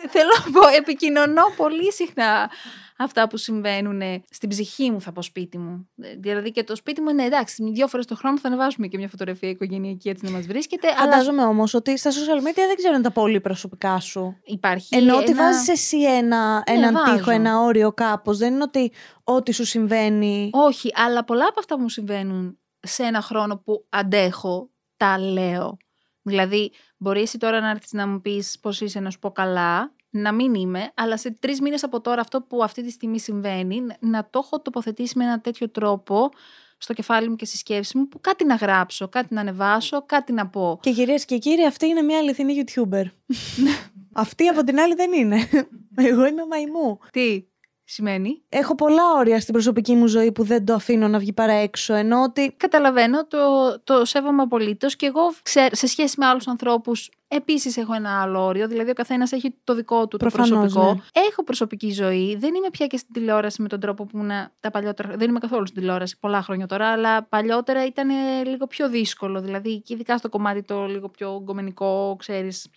[0.10, 2.50] θέλω να πω, επικοινωνώ πολύ συχνά
[2.98, 5.90] αυτά που συμβαίνουν στην ψυχή μου, θα πω σπίτι μου.
[6.02, 8.98] Ε, Δηλαδή και το σπίτι μου είναι εντάξει, δύο φορές το χρόνο θα ανεβάσουμε και
[8.98, 10.88] μια φωτογραφία οικογενειακή έτσι να μας βρίσκεται.
[10.88, 14.38] Αλλά Φαντάζομαι όμως ότι στα social media δεν ξέρουν τα πολύ προσωπικά σου.
[14.44, 14.96] υπάρχει.
[14.96, 15.44] Ενώ ότι ένα...
[15.44, 17.16] βάζεις εσύ ένα, Ναι, έναν βάζω.
[17.18, 18.38] τοίχο, ένα όριο κάπως.
[18.38, 18.92] Δεν είναι ότι
[19.24, 20.50] ό,τι σου συμβαίνει.
[20.54, 25.78] Όχι, αλλά πολλά από αυτά που μου συμβαίνουν σε ένα χρόνο που αντέχω, τα λέω.
[26.22, 29.94] Δηλαδή, μπορεί εσύ τώρα να έρθεις να μου πεις πώς είσαι, να σου πω καλά,
[30.10, 33.82] να μην είμαι, αλλά σε τρεις μήνες από τώρα αυτό που αυτή τη στιγμή συμβαίνει,
[33.82, 36.30] να- να το έχω τοποθετήσει με ένα τέτοιο τρόπο
[36.78, 40.34] στο κεφάλι μου και στη σκέψη μου, που κάτι να γράψω, κάτι να ανεβάσω, κάτι
[40.34, 40.80] να πω.
[40.82, 43.04] Και κυρίες και κύριοι, αυτή είναι μια αληθινή YouTuber.
[44.24, 45.50] αυτή από την άλλη δεν είναι.
[45.96, 47.00] Εγώ είμαι μαϊμού.
[47.12, 47.44] Τι;
[47.86, 48.42] Σημαίνει.
[48.50, 51.94] Έχω πολλά όρια στην προσωπική μου ζωή που δεν το αφήνω να βγει παρά έξω.
[51.94, 53.38] Ενώ ότι Καταλαβαίνω, το,
[53.84, 58.46] το σέβομαι απολύτως και εγώ ξέρω, σε σχέση με άλλους ανθρώπους επίσης έχω ένα άλλο
[58.46, 58.68] όριο.
[58.68, 60.94] Δηλαδή, ο καθένας έχει το δικό του το Προφανώς, προσωπικό.
[60.94, 61.00] ναι.
[61.30, 62.36] Έχω προσωπική ζωή.
[62.40, 65.18] Δεν είμαι πια και στην τηλεόραση με τον τρόπο που ήμουν τα παλιότερα.
[65.18, 69.42] Δεν είμαι καθόλου στην τηλεόραση πολλά χρόνια τώρα, αλλά παλιότερα ήταν ε, λίγο πιο δύσκολο.
[69.42, 72.68] Δηλαδή, και ειδικά στο κομμάτι το λίγο πιο γκομενικό, ξέρεις.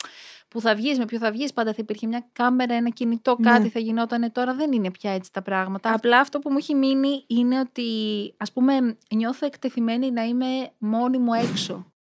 [0.49, 3.51] Που θα βγεις, με ποιο θα βγεις, πάντα θα υπήρχε μια κάμερα, ένα κινητό, Ναι.
[3.51, 4.33] κάτι θα γινόταν.
[4.33, 5.95] Τώρα δεν είναι πια έτσι τα πράγματα.
[5.95, 7.85] Απλά αυτό που μου έχει μείνει είναι ότι,
[8.37, 11.93] ας πούμε, νιώθω εκτεθειμένη να είμαι μόνη μου έξω.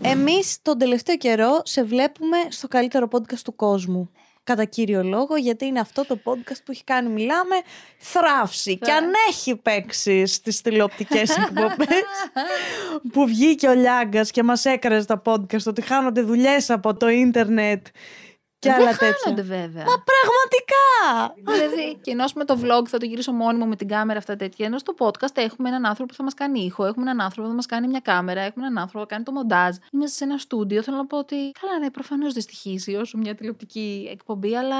[0.00, 4.10] εμείς τον τελευταίο καιρό σε βλέπουμε στο καλύτερο podcast του κόσμου.
[4.44, 7.56] Κατά κύριο λόγο, γιατί είναι αυτό το podcast που έχει κάνει, μιλάμε,
[7.98, 8.78] θράψη.
[8.78, 12.02] Και αν έχει παίξει στις τηλεοπτικές εκπομπές,
[13.12, 17.86] που βγήκε ο Λιάγκας και μας έκραζε τα podcast ότι χάνονται δουλειές από το ίντερνετ
[18.62, 19.16] και δεν άλλα τέτοια.
[19.22, 19.84] χάνονται βέβαια.
[19.84, 21.34] Πραγματικά!
[21.52, 24.36] δηλαδή, και ενώ με το vlog θα το γυρίσω μόνη μου με την κάμερα αυτά
[24.36, 27.42] τέτοια, ενώ στο podcast έχουμε έναν άνθρωπο που θα μας κάνει ήχο, έχουμε έναν άνθρωπο
[27.42, 29.76] που θα μας κάνει μια κάμερα, έχουμε έναν άνθρωπο που θα κάνει το μοντάζ.
[29.92, 30.82] Είμαστε σε ένα στούντιο.
[30.82, 31.36] Θέλω να πω ότι.
[31.60, 34.76] Καλά, ναι, προφανώς δεν στοιχίζει όσο μια τηλεοπτική εκπομπή, αλλά.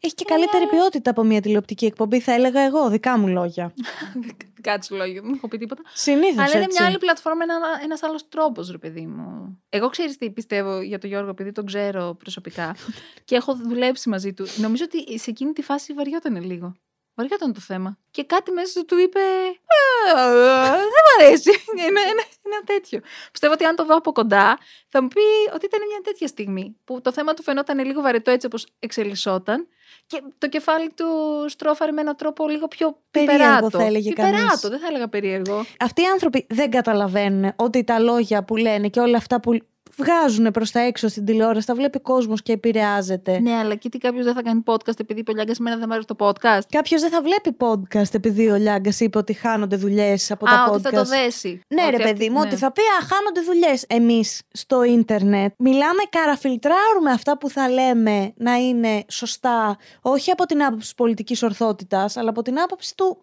[0.00, 3.72] Έχει και καλύτερη ποιότητα από μια τηλεοπτική εκπομπή, θα έλεγα εγώ, δικά μου λόγια.
[4.60, 5.82] Κάτσε λόγια, δεν έχω πει τίποτα.
[5.92, 6.44] Συνήθως.
[6.44, 9.58] Αλλά είναι μια άλλη πλατφόρμα, ένα ένας άλλος τρόπος, ρε παιδί μου.
[9.68, 12.74] Εγώ ξέρεις τι πιστεύω για τον Γιώργο, επειδή τον ξέρω προσωπικά
[13.24, 14.46] και έχω δουλέψει μαζί του.
[14.56, 16.74] Νομίζω ότι σε εκείνη τη φάση βαριότανε λίγο.
[17.16, 17.98] Βαριόταν το θέμα.
[18.10, 19.18] Και κάτι μέσα του του είπε.
[19.18, 21.50] «Ε, Δεν μ' αρέσει.
[21.72, 23.00] Είναι ένα, ένα τέτοιο.
[23.32, 26.76] Πιστεύω ότι αν το δω από κοντά, θα μου πει ότι ήταν μια τέτοια στιγμή.
[26.84, 29.66] Που το θέμα του φαινόταν λίγο βαρετό έτσι όπως εξελισσόταν.
[30.06, 31.06] Και το κεφάλι του
[31.48, 33.70] στρώφαρε με έναν τρόπο λίγο πιο Περίεργο, πιπεράτο.
[33.78, 34.32] θα έλεγε κανείς.
[34.40, 35.64] Πιπεράτο, δεν θα έλεγα περίεργο.
[35.80, 39.58] Αυτοί οι άνθρωποι δεν καταλαβαίνουν ότι τα λόγια που λένε και όλα αυτά που
[39.96, 43.38] βγάζουν προς τα έξω στην τηλεόραση, τα βλέπει κόσμος και επηρεάζεται.
[43.40, 45.84] Ναι, αλλά και τι κάποιος δεν θα κάνει podcast επειδή είπε ο Λιάγκα εμένα δεν
[45.88, 49.76] μου αρέσει το podcast; Κάποιος δεν θα βλέπει podcast επειδή ο Λιάγκας είπε ότι χάνονται
[49.76, 50.72] δουλειές από τα Α, podcast.
[50.72, 51.60] ότι θα το δέσει.
[51.68, 52.46] Ναι, Ότι ρε αυτή- παιδί μου, ναι.
[52.46, 53.84] ότι θα πει Α, χάνονται δουλειές.
[53.88, 60.62] Εμείς στο ίντερνετ μιλάμε, καραφιλτράρουμε αυτά που θα λέμε να είναι σωστά, όχι από την
[60.62, 63.22] άποψη της πολιτικής ορθότητας, αλλά από την άποψη του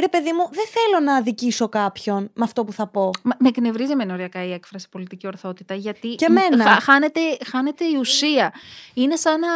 [0.00, 3.10] ρε παιδί μου, δεν θέλω να αδικήσω κάποιον με αυτό που θα πω.
[3.22, 6.64] Μα- Με εκνευρίζει με οριακά η έκφραση πολιτική ορθότητα, γιατί Και εμένα.
[6.64, 8.52] χα- χάνεται, χάνεται η ουσία.
[8.94, 9.48] Είναι σαν να,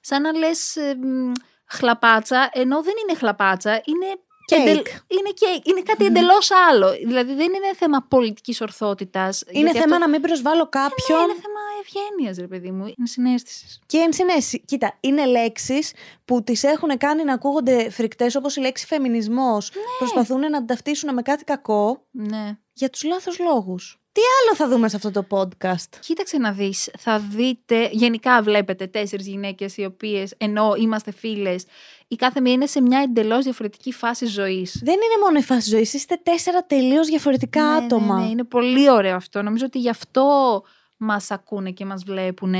[0.00, 1.32] σαν να λες ε, μ,
[1.66, 4.06] χλαπάτσα, ενώ δεν είναι χλαπάτσα, είναι,
[4.46, 4.86] Κέικ.
[4.88, 6.90] είναι, κέικ, είναι κάτι εντελώς άλλο.
[7.06, 9.42] Δηλαδή δεν είναι θέμα πολιτικής ορθότητας.
[9.48, 11.18] Είναι γιατί θέμα αυτό- να μην προσβάλλω κάποιον.
[11.18, 12.84] Ναι, είναι θέμα ευγένειας, ρε παιδί μου.
[12.86, 13.80] Είναι συναίσθησης.
[13.86, 14.60] Και ενσυναίσθηση.
[14.64, 15.92] Κοίτα, είναι λέξεις
[16.24, 19.70] που τις έχουν κάνει να ακούγονται φρικτές, όπως η λέξη φεμινισμός.
[19.74, 19.80] Ναι.
[19.98, 22.56] Προσπαθούν να την ταυτίσουν με κάτι κακό Ναι.
[22.72, 24.00] για τους λάθος λόγους.
[24.16, 28.86] Τι άλλο θα δούμε σε αυτό το podcast; Κοίταξε να δεις, θα δείτε, γενικά βλέπετε
[28.86, 31.64] τέσσερις γυναίκες οι οποίες ενώ είμαστε φίλες,
[32.08, 34.80] η κάθε μία είναι σε μια εντελώς διαφορετική φάση ζωής.
[34.84, 38.18] Δεν είναι μόνο η φάση ζωής, είστε τέσσερα τελείως διαφορετικά Ναι, άτομα.
[38.18, 39.42] Ναι, ναι, είναι πολύ ωραίο αυτό.
[39.42, 40.62] Νομίζω ότι γι' αυτό
[40.96, 42.54] μας ακούνε και μας βλέπουν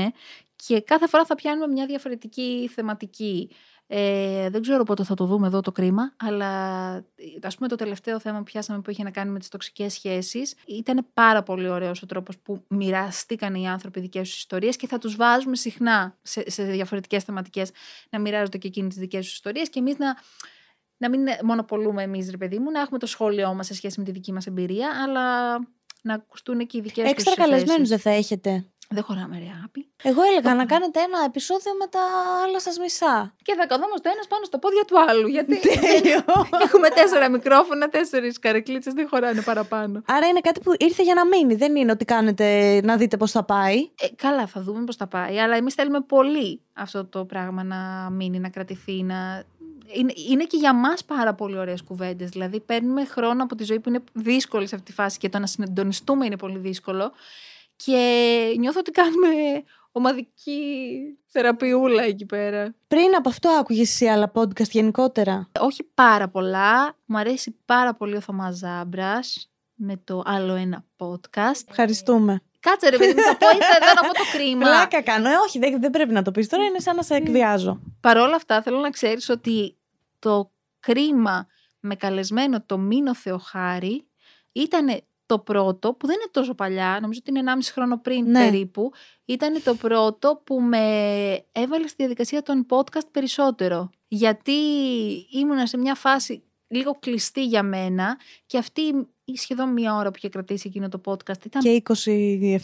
[0.65, 3.49] και κάθε φορά θα πιάνουμε μια διαφορετική θεματική.
[3.89, 6.91] Ε, δεν ξέρω πότε θα το δούμε εδώ το κρίμα, αλλά
[7.41, 10.55] ας πούμε το τελευταίο θέμα που πιάσαμε που είχε να κάνει με τις τοξικές σχέσεις
[10.65, 14.97] ήταν πάρα πολύ ωραίος ο τρόπος που μοιραστήκαν οι άνθρωποι δικές τους ιστορίες και θα
[14.97, 17.71] τους βάζουμε συχνά σε, σε διαφορετικές θεματικές
[18.09, 20.15] να μοιράζονται και εκείνοι τις δικές τους ιστορίες και εμείς να,
[20.97, 24.05] να μην μονοπολούμε εμείς ρε παιδί μου, να έχουμε το σχόλιο μας σε σχέση με
[24.05, 25.57] τη δική μας εμπειρία, αλλά
[26.01, 27.49] να ακουστούν και οι δικές τους Έξτρα θέσεις.
[27.49, 28.65] καλεσμένους δεν θα έχετε.
[28.89, 29.87] Δεν χωράμε ρε άπη.
[30.03, 31.99] Εγώ έλεγα να κάνετε ένα επεισόδιο με τα
[32.43, 33.33] άλλα σας μισά.
[33.41, 35.27] Και θα καθόμαστε ένας πάνω στα πόδια του άλλου.
[35.27, 36.23] Γιατί Τέλειο.
[36.65, 40.01] έχουμε τέσσερα μικρόφωνα, τέσσερις καρεκλίτσες, δεν χωράνε παραπάνω.
[40.07, 41.55] Άρα είναι κάτι που ήρθε για να μείνει.
[41.55, 43.77] Δεν είναι ότι κάνετε να δείτε πώς θα πάει.
[43.77, 45.39] Ε, καλά, θα δούμε πώς θα πάει.
[45.39, 49.43] Αλλά εμείς θέλουμε πολύ αυτό το πράγμα να μείνει, να κρατηθεί, να.
[49.93, 52.29] Είναι, είναι και για μας πάρα πολύ ωραίες κουβέντες.
[52.29, 55.39] Δηλαδή, παίρνουμε χρόνο από τη ζωή που είναι δύσκολη σε αυτή τη φάση και το
[55.39, 57.11] να συντονιστούμε είναι πολύ δύσκολο.
[57.85, 59.27] Και νιώθω ότι κάνουμε
[59.91, 60.61] ομαδική
[61.25, 62.75] θεραπείουλα εκεί πέρα.
[62.87, 66.95] Πριν από αυτό, άκουγες εσύ άλλα podcast γενικότερα; Όχι πάρα πολλά.
[67.05, 71.61] Μου αρέσει πάρα πολύ ο Θωμάς Ζάμπρας με το άλλο ένα podcast.
[71.69, 72.41] Ευχαριστούμε.
[72.59, 74.61] Κάτσε ρε παιδί μου, θα πω ή θα να πω το κρίμα.
[74.61, 75.29] Πλάκα κάνω.
[75.29, 76.63] Ε, όχι, δεν, δεν πρέπει να το πεις τώρα.
[76.63, 77.79] Είναι σαν να σε εκβιάζω.
[78.01, 79.77] Παρ' όλα αυτά θέλω να ξέρεις ότι
[80.19, 81.47] το κρίμα
[81.79, 84.07] με καλεσμένο το Μίνο Θεοχάρη
[84.51, 88.39] ήταν το πρώτο, που δεν είναι τόσο παλιά, νομίζω ότι είναι 1,5 χρόνο πριν Ναι.
[88.49, 88.91] περίπου,
[89.25, 90.77] ήταν το πρώτο που με
[91.51, 93.89] έβαλε στη διαδικασία των podcast περισσότερο.
[94.07, 94.51] Γιατί
[95.31, 98.81] ήμουνα σε μια φάση λίγο κλειστή για μένα και αυτή
[99.25, 101.81] η σχεδόν μία ώρα που είχε κρατήσει εκείνο το podcast ήταν, Και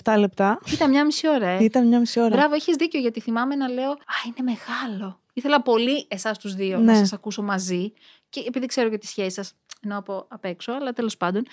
[0.03, 0.59] 27 λεπτά.
[0.73, 1.47] ήταν μια μισή ώρα.
[1.47, 1.63] Ε.
[1.63, 2.35] Ήταν μια μισή ώρα.
[2.35, 3.95] Μπράβο, έχεις δίκιο γιατί θυμάμαι να λέω Α,
[4.25, 5.19] είναι μεγάλο.
[5.33, 6.91] Ήθελα πολύ εσάς τους δύο Ναι.
[6.91, 7.93] να σας ακούσω μαζί.
[8.29, 11.43] Και επειδή ξέρω και τη σχέση σας, ενώ από απ' έξω, αλλά τέλος πάντων.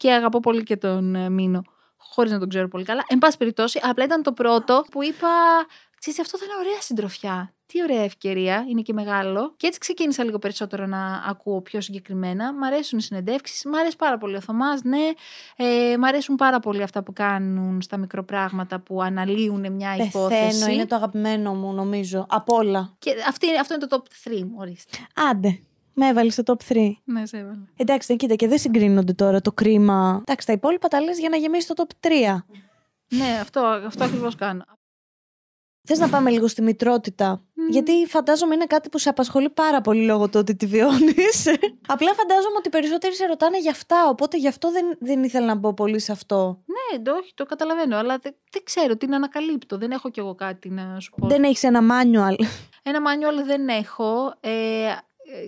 [0.00, 1.62] Και αγαπώ πολύ και τον ε, Μίνο,
[1.96, 3.04] χωρίς να τον ξέρω πολύ καλά.
[3.08, 5.28] Εν πάση περιπτώσει, απλά ήταν το πρώτο που είπα.
[5.98, 7.54] Ξέρεις, αυτό θα είναι ωραία συντροφιά.
[7.66, 9.54] Τι ωραία ευκαιρία, είναι και μεγάλο.
[9.56, 12.52] Και έτσι ξεκίνησα λίγο περισσότερο να ακούω πιο συγκεκριμένα.
[12.52, 15.10] Μ' αρέσουν οι συνεντεύξεις, μ' αρέσει πάρα πολύ ο Θωμάς, ναι.
[15.56, 20.46] Ε, μ' αρέσουν πάρα πολύ αυτά που κάνουν στα μικροπράγματα που αναλύουν μια υπόθεση.
[20.46, 22.26] Πεθαίνω, είναι το αγαπημένο μου νομίζω.
[22.28, 22.94] Από όλα.
[22.98, 24.96] Και αυτή, αυτό είναι το top 3 μου, ορίστε.
[25.30, 25.60] Άντε.
[25.94, 26.92] Με έβαλες στο top 3.
[27.04, 27.68] Ναι, σε έβαλα.
[27.76, 30.18] Εντάξει, δεν κοίτα και δεν συγκρίνονται τώρα το κρίμα.
[30.20, 32.10] Εντάξει, τα υπόλοιπα τα λες για να γεμίσεις το top 3.
[33.08, 34.64] Ναι, αυτό, αυτό ακριβώς κάνω.
[35.82, 37.68] Θες να πάμε λίγο στη μητρότητα; Μμμ.
[37.68, 41.46] Γιατί φαντάζομαι είναι κάτι που σε απασχολεί πάρα πολύ λόγω του ότι τη βιώνεις.
[41.94, 44.08] Απλά φαντάζομαι ότι οι περισσότεροι σε ρωτάνε για αυτά.
[44.08, 46.62] Οπότε γι' αυτό δεν, δεν ήθελα να μπω πολύ σε αυτό.
[46.66, 49.78] Ναι, το, όχι, το καταλαβαίνω, αλλά δεν, δεν ξέρω τι να ανακαλύπτω.
[49.78, 51.28] Δεν έχω κι εγώ κάτι να σου πω.
[51.28, 52.44] Δεν έχεις ένα manual.
[52.82, 54.34] Ένα manual δεν έχω.
[54.40, 54.96] Ε, ε,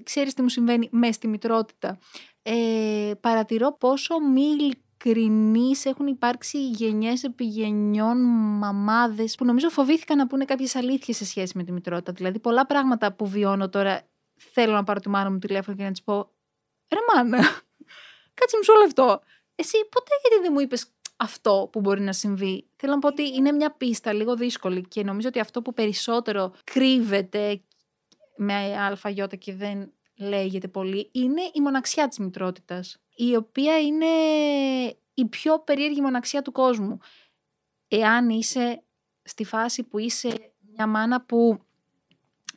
[0.02, 1.98] ξέρεις τι μου συμβαίνει μες στη μητρότητα.
[2.42, 8.16] Ε, παρατηρώ πόσο μη ειλικρινείς έχουν υπάρξει γενιές επί γενιών
[8.58, 12.12] μαμάδες που νομίζω φοβήθηκαν να πούνε κάποιες αλήθειες σε σχέση με τη μητρότητα.
[12.12, 14.02] Δηλαδή πολλά πράγματα που βιώνω τώρα
[14.34, 16.30] θέλω να πάρω τη μάνα μου τηλέφωνο και να της πω
[16.88, 17.38] «Ρε μάνα,
[18.38, 19.20] κάτσε μισό λεπτό.
[19.54, 23.34] Εσύ ποτέ γιατί δεν μου είπες αυτό που μπορεί να συμβεί; Θέλω να πω ότι
[23.34, 27.62] είναι μια πίστα λίγο δύσκολη και νομίζω ότι αυτό που περισσότερο κρύβεται
[28.36, 34.06] με αλφαγιώτα και δεν λέγεται πολύ είναι η μοναξιά της μητρότητας η οποία είναι
[35.14, 36.98] η πιο περίεργη μοναξιά του κόσμου.
[37.88, 38.82] Εάν είσαι
[39.22, 41.58] στη φάση που είσαι μια μάνα που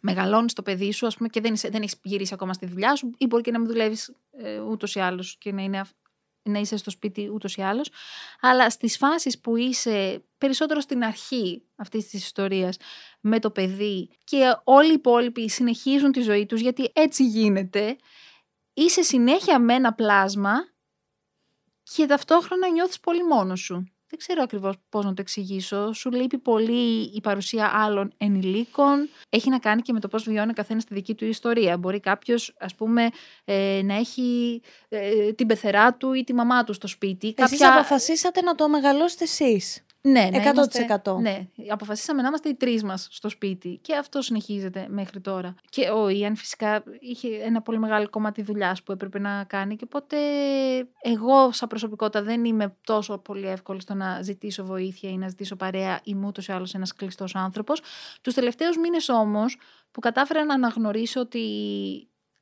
[0.01, 2.95] μεγαλώνεις το παιδί σου, ας πούμε, και δεν, είσαι, δεν έχεις γυρίσει ακόμα στη δουλειά
[2.95, 5.95] σου, ή μπορεί και να μην δουλεύεις ε, ούτως ή άλλως και να είναι αυ-
[6.45, 7.89] να είσαι στο σπίτι ούτως ή άλλως.
[8.41, 12.77] Αλλά στις φάσεις που είσαι περισσότερο στην αρχή αυτής της ιστορίας
[13.19, 17.97] με το παιδί και όλοι οι υπόλοιποι συνεχίζουν τη ζωή τους γιατί έτσι γίνεται,
[18.73, 20.53] είσαι συνέχεια με ένα πλάσμα
[21.83, 25.93] και ταυτόχρονα νιώθεις πολύ μόνος σου δεν ξέρω ακριβώς πώς να το εξηγήσω.
[25.93, 29.09] Σου λείπει πολύ η παρουσία άλλων ενηλίκων.
[29.29, 31.77] Έχει να κάνει και με το πώς βιώνει ο καθένας τη δική του ιστορία.
[31.77, 33.09] Μπορεί κάποιος, ας πούμε,
[33.45, 37.33] ε, να έχει ε, την πεθερά του ή τη μαμά του στο σπίτι.
[37.37, 37.75] Εσείς Κάποια...
[37.75, 39.84] αποφασίσατε να το μεγαλώσετε εσείς.
[40.07, 40.37] Ναι, 100%.
[40.53, 40.85] Είμαστε,
[41.21, 45.55] ναι, αποφασίσαμε να είμαστε οι τρεις μας στο σπίτι και αυτό συνεχίζεται μέχρι τώρα.
[45.69, 49.83] Και ο Ιαν φυσικά είχε ένα πολύ μεγάλο κομμάτι δουλειάς που έπρεπε να κάνει και
[49.85, 50.17] οπότε
[51.01, 55.55] εγώ σαν προσωπικότητα δεν είμαι τόσο πολύ εύκολη στο να ζητήσω βοήθεια ή να ζητήσω
[55.55, 57.81] παρέα ή μου ούτως ή άλλως ένας κλειστός άνθρωπος.
[58.21, 59.57] Τους τελευταίους μήνες όμως
[59.91, 61.39] που κατάφερα να αναγνωρίσω ότι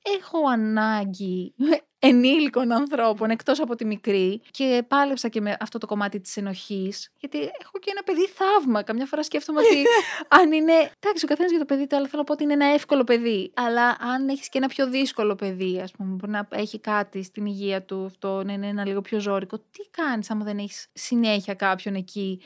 [0.04, 1.54] έχω ανάγκη
[2.00, 7.12] ενήλικων ανθρώπων εκτός από τη μικρή και πάλεψα και με αυτό το κομμάτι της ενοχής
[7.18, 8.84] γιατί έχω και ένα παιδί θαύμα.
[8.84, 9.84] Καμιά φορά σκέφτομαι ότι
[10.42, 10.74] αν είναι...
[11.00, 13.04] Εντάξει, ο καθένας για το παιδί του, αλλά θέλω να πω ότι είναι ένα εύκολο
[13.04, 13.52] παιδί.
[13.56, 17.46] Αλλά αν έχεις και ένα πιο δύσκολο παιδί, ας πούμε, μπορεί να έχει κάτι στην
[17.46, 21.54] υγεία του, αυτό να είναι ένα λίγο πιο ζώρικο, τι κάνεις άμα δεν έχεις συνέχεια
[21.54, 22.42] κάποιον εκεί;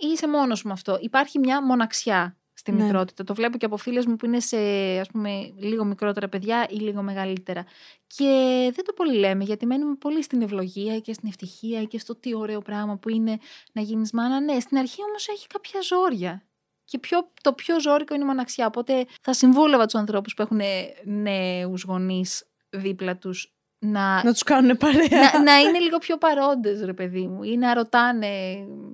[0.00, 0.98] Είσαι μόνος με αυτό.
[1.00, 2.82] Υπάρχει μια μοναξιά στη ναι.
[2.82, 3.24] μητρότητα.
[3.24, 4.56] Το βλέπω και από φίλες μου που είναι σε
[5.00, 7.64] ας πούμε, λίγο μικρότερα παιδιά ή λίγο μεγαλύτερα.
[8.06, 8.24] Και
[8.74, 12.34] δεν το πολύ λέμε γιατί μένουμε πολύ στην ευλογία και στην ευτυχία και στο τι
[12.34, 13.38] ωραίο πράγμα που είναι
[13.72, 14.40] να γίνεις μάνα.
[14.40, 16.42] Ναι, στην αρχή όμως έχει κάποια ζόρια.
[16.84, 18.66] Και πιο, το πιο ζώρικο είναι η μοναξιά.
[18.66, 20.60] Οπότε θα συμβούλευα τους ανθρώπους που έχουν
[21.04, 23.54] νέους γονείς δίπλα τους
[23.84, 25.30] να, να τους κάνουν παρέα.
[25.32, 28.28] Να, να είναι λίγο πιο παρόντες ρε παιδί μου ή να ρωτάνε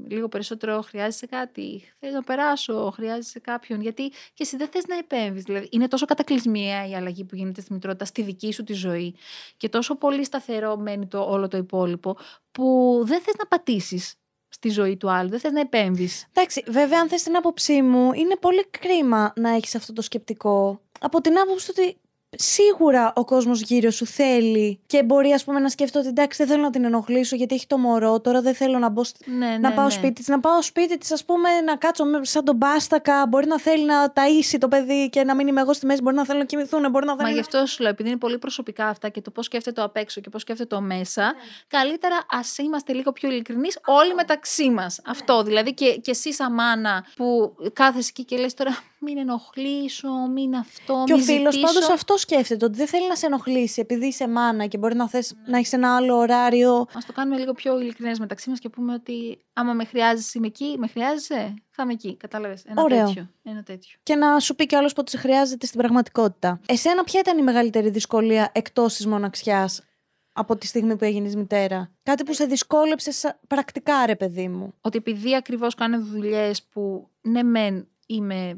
[0.08, 4.96] λίγο περισσότερο χρειάζεσαι κάτι, θέλω να περάσω, χρειάζεσαι κάποιον; Γιατί και εσύ δεν θες να
[4.96, 5.42] επέμβεις.
[5.42, 9.14] Δηλαδή είναι τόσο κατακλυσμία η αλλαγή που γίνεται στη μητρότητα στη δική σου τη ζωή
[9.56, 12.16] και τόσο πολύ σταθερό μένει το όλο το υπόλοιπο
[12.52, 14.14] που δεν θες να πατήσεις
[14.48, 15.28] στη ζωή του άλλου.
[15.28, 16.26] Δεν θες να επέμβεις.
[16.32, 20.80] Εντάξει, βέβαια, αν θες την άποψή μου, είναι πολύ κρίμα να έχεις αυτό το σκεπτικό.
[21.00, 21.96] Από την άποψη ότι
[22.36, 26.46] σίγουρα ο κόσμος γύρω σου θέλει και μπορεί ας πούμε, να σκέφτεται ότι εντάξει, δεν
[26.46, 28.20] θέλω να την ενοχλήσω γιατί έχει το μωρό.
[28.20, 29.90] Τώρα δεν θέλω να, μπω, ναι, να ναι, πάω ναι.
[29.90, 30.28] σπίτι της.
[30.28, 33.26] Να πάω σπίτι της, ας πούμε, να κάτσω σαν τον μπάστακα.
[33.26, 36.02] Μπορεί να θέλει να ταΐσει το παιδί και να μην είμαι εγώ στη μέση.
[36.02, 36.90] Μπορεί να θέλει να κοιμηθούν.
[36.90, 39.30] Μπορεί να θέλει Μα γι' αυτό σου λέω, επειδή είναι πολύ προσωπικά αυτά και το
[39.30, 41.30] πώς σκέφτεται το απ' έξω και πώς σκέφτεται το μέσα, Ναι.
[41.68, 45.00] καλύτερα ας είμαστε λίγο πιο ειλικρινείς όλοι μεταξύ μας.
[45.06, 50.08] Αυτό δηλαδή και, και εσύ, σαν μάνα, που κάθεσαι εκεί και λες τώρα μην ενοχλήσω,
[50.34, 51.72] μην αυτό, Και ο μην φίλος ζητήσω.
[51.72, 55.08] πάντως αυτό σκέφτεται, ότι δεν θέλει να σε ενοχλήσει επειδή είσαι μάνα και μπορεί να
[55.08, 56.72] θες να έχεις ένα άλλο ωράριο.
[56.74, 60.46] Α το κάνουμε λίγο πιο ειλικρινές μεταξύ μας και πούμε ότι άμα με χρειάζεσαι, είμαι
[60.46, 62.16] εκεί, με χρειάζεσαι, θα είμαι εκεί.
[62.16, 62.64] Κατάλαβες.
[62.64, 63.06] Ένα Ωραίο.
[63.06, 63.30] τέτοιο.
[63.42, 63.98] Ένα τέτοιο.
[64.02, 66.60] Και να σου πει κι άλλος πότε σε χρειάζεται στην πραγματικότητα.
[66.66, 69.82] Εσένα, ποια ήταν η μεγαλύτερη δυσκολία εκτός της μοναξιάς
[70.32, 74.74] από τη στιγμή που έγινες μητέρα; Κάτι που σε δυσκόλεψε σα- πρακτικά, ρε παιδί μου.
[74.80, 78.56] Ότι επειδή ακριβώς κάνω δουλειές που ναι, μεν είμαι ε,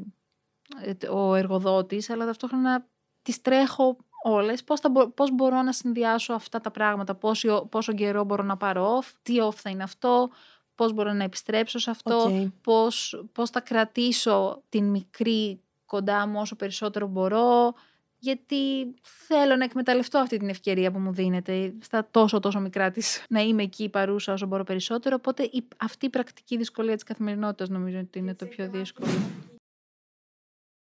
[1.11, 2.85] ο εργοδότης, αλλά ταυτόχρονα
[3.21, 4.63] τις τρέχω όλες.
[4.63, 8.57] Πώς, θα, μπο- πώς μπορώ να συνδυάσω αυτά τα πράγματα, πόσο, πόσο καιρό μπορώ να
[8.57, 10.29] πάρω off, τι off θα είναι αυτό,
[10.75, 12.47] πώς μπορώ να επιστρέψω σε αυτό, Οκ.
[12.61, 17.73] πώς, πώς θα κρατήσω την μικρή κοντά μου όσο περισσότερο μπορώ,
[18.17, 23.25] γιατί θέλω να εκμεταλλευτώ αυτή την ευκαιρία που μου δίνεται στα τόσο τόσο μικρά της
[23.29, 27.69] να είμαι εκεί παρούσα όσο μπορώ περισσότερο, οπότε η, αυτή η πρακτική δυσκολία της καθημερινότητας
[27.69, 29.11] νομίζω ότι είναι το πιο δύσκολο.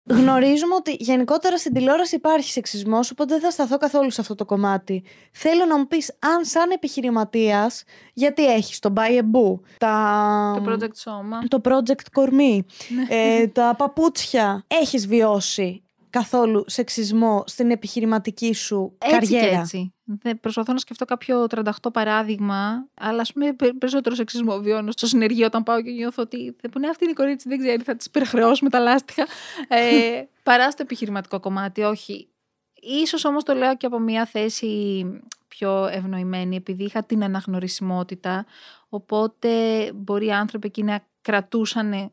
[0.09, 4.45] Γνωρίζουμε ότι γενικότερα στην τηλεόραση υπάρχει σεξισμός, οπότε δεν θα σταθώ καθόλου σε αυτό το
[4.45, 5.03] κομμάτι.
[5.31, 7.83] Θέλω να μου πεις αν σαν επιχειρηματίας,
[8.13, 10.61] γιατί έχεις το Buy a Boo, τα...
[10.63, 11.39] Το project σώμα.
[11.47, 12.65] το project κορμί,
[13.09, 14.63] ε, τα παπούτσια.
[14.67, 19.49] Έχεις βιώσει καθόλου σεξισμό στην επιχειρηματική σου Έτσι καριέρα.
[19.49, 19.93] και έτσι.
[20.03, 25.07] Δεν προσπαθώ να σκεφτώ κάποιο 38 παράδειγμα, αλλά ας πούμε πε- περισσότερο σεξισμό βιώνω στο
[25.07, 27.95] συνεργείο όταν πάω και νιώθω ότι θα πούνε αυτή είναι η κορίτσι, δεν ξέρει, θα
[27.95, 29.27] της υπερχρεώσουμε τα λάστιχα.
[29.67, 32.29] Ε, παρά στο επιχειρηματικό κομμάτι, όχι.
[32.81, 35.05] Ίσως όμως το λέω και από μια θέση
[35.47, 38.45] πιο ευνοημένη, επειδή είχα την αναγνωρισιμότητα,
[38.89, 39.49] οπότε
[39.95, 42.11] μπορεί οι άνθρωποι εκεί να κρατούσαν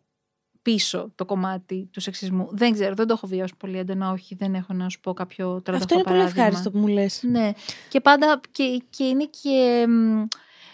[0.66, 2.48] πίσω το κομμάτι του σεξισμού.
[2.50, 5.62] Δεν ξέρω, δεν το έχω βιώσει πολύ έντονα, όχι, δεν έχω να σου πω κάποιο
[5.66, 6.44] 38 Αυτό είναι πολύ παράδειγμα.
[6.44, 7.22] ευχάριστο που μου λες.
[7.22, 7.52] Ναι.
[7.88, 10.22] Και πάντα και, και είναι και μ,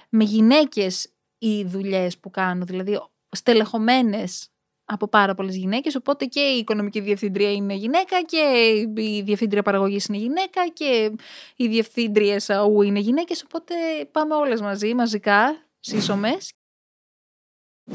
[0.09, 4.49] με γυναίκες οι δουλειές που κάνω, δηλαδή στελεχωμένες
[4.85, 10.07] από πάρα πολλές γυναίκες, οπότε και η οικονομική διευθύντρια είναι γυναίκα και η διευθύντρια παραγωγής
[10.07, 11.13] είναι γυναίκα και
[11.57, 13.75] οι διευθύντριες αού είναι γυναίκες, οπότε
[14.11, 16.53] πάμε όλες μαζί, μαζικά, σύσσωμες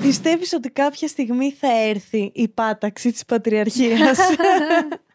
[0.02, 4.20] Πιστεύεις ότι κάποια στιγμή θα έρθει η πάταξη της πατριαρχίας;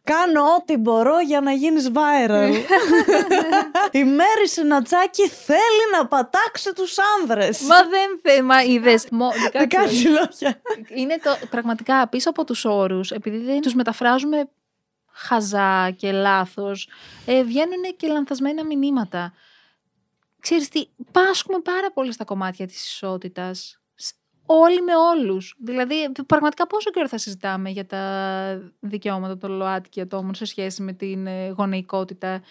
[0.05, 2.53] Κάνω ό,τι μπορώ για να γίνεις viral.
[4.01, 7.61] η Μέρη Συνατσάκη θέλει να πατάξει τους άνδρες.
[7.61, 9.07] Μα δεν θε, μα είδες.
[9.11, 9.67] Μο- Με κάτσε.
[9.77, 10.61] κάτι λόγια.
[10.95, 14.49] Είναι το, πραγματικά πίσω από τους όρους, επειδή δεν τους μεταφράζουμε
[15.13, 16.89] χαζά και λάθος,
[17.27, 19.33] ε, βγαίνουν και λανθασμένα μηνύματα.
[20.41, 23.81] Ξέρεις τι, πάσχουμε πάρα πολύ στα κομμάτια της ισότητας.
[24.53, 25.55] Σ- Όλοι με όλους.
[25.59, 28.03] Δηλαδή, πραγματικά πόσο καιρό θα συζητάμε για τα
[28.81, 32.43] δικαιώματα των ΛΟΑΤ και ατόμων σε σχέση με την ε, γονεϊκότητα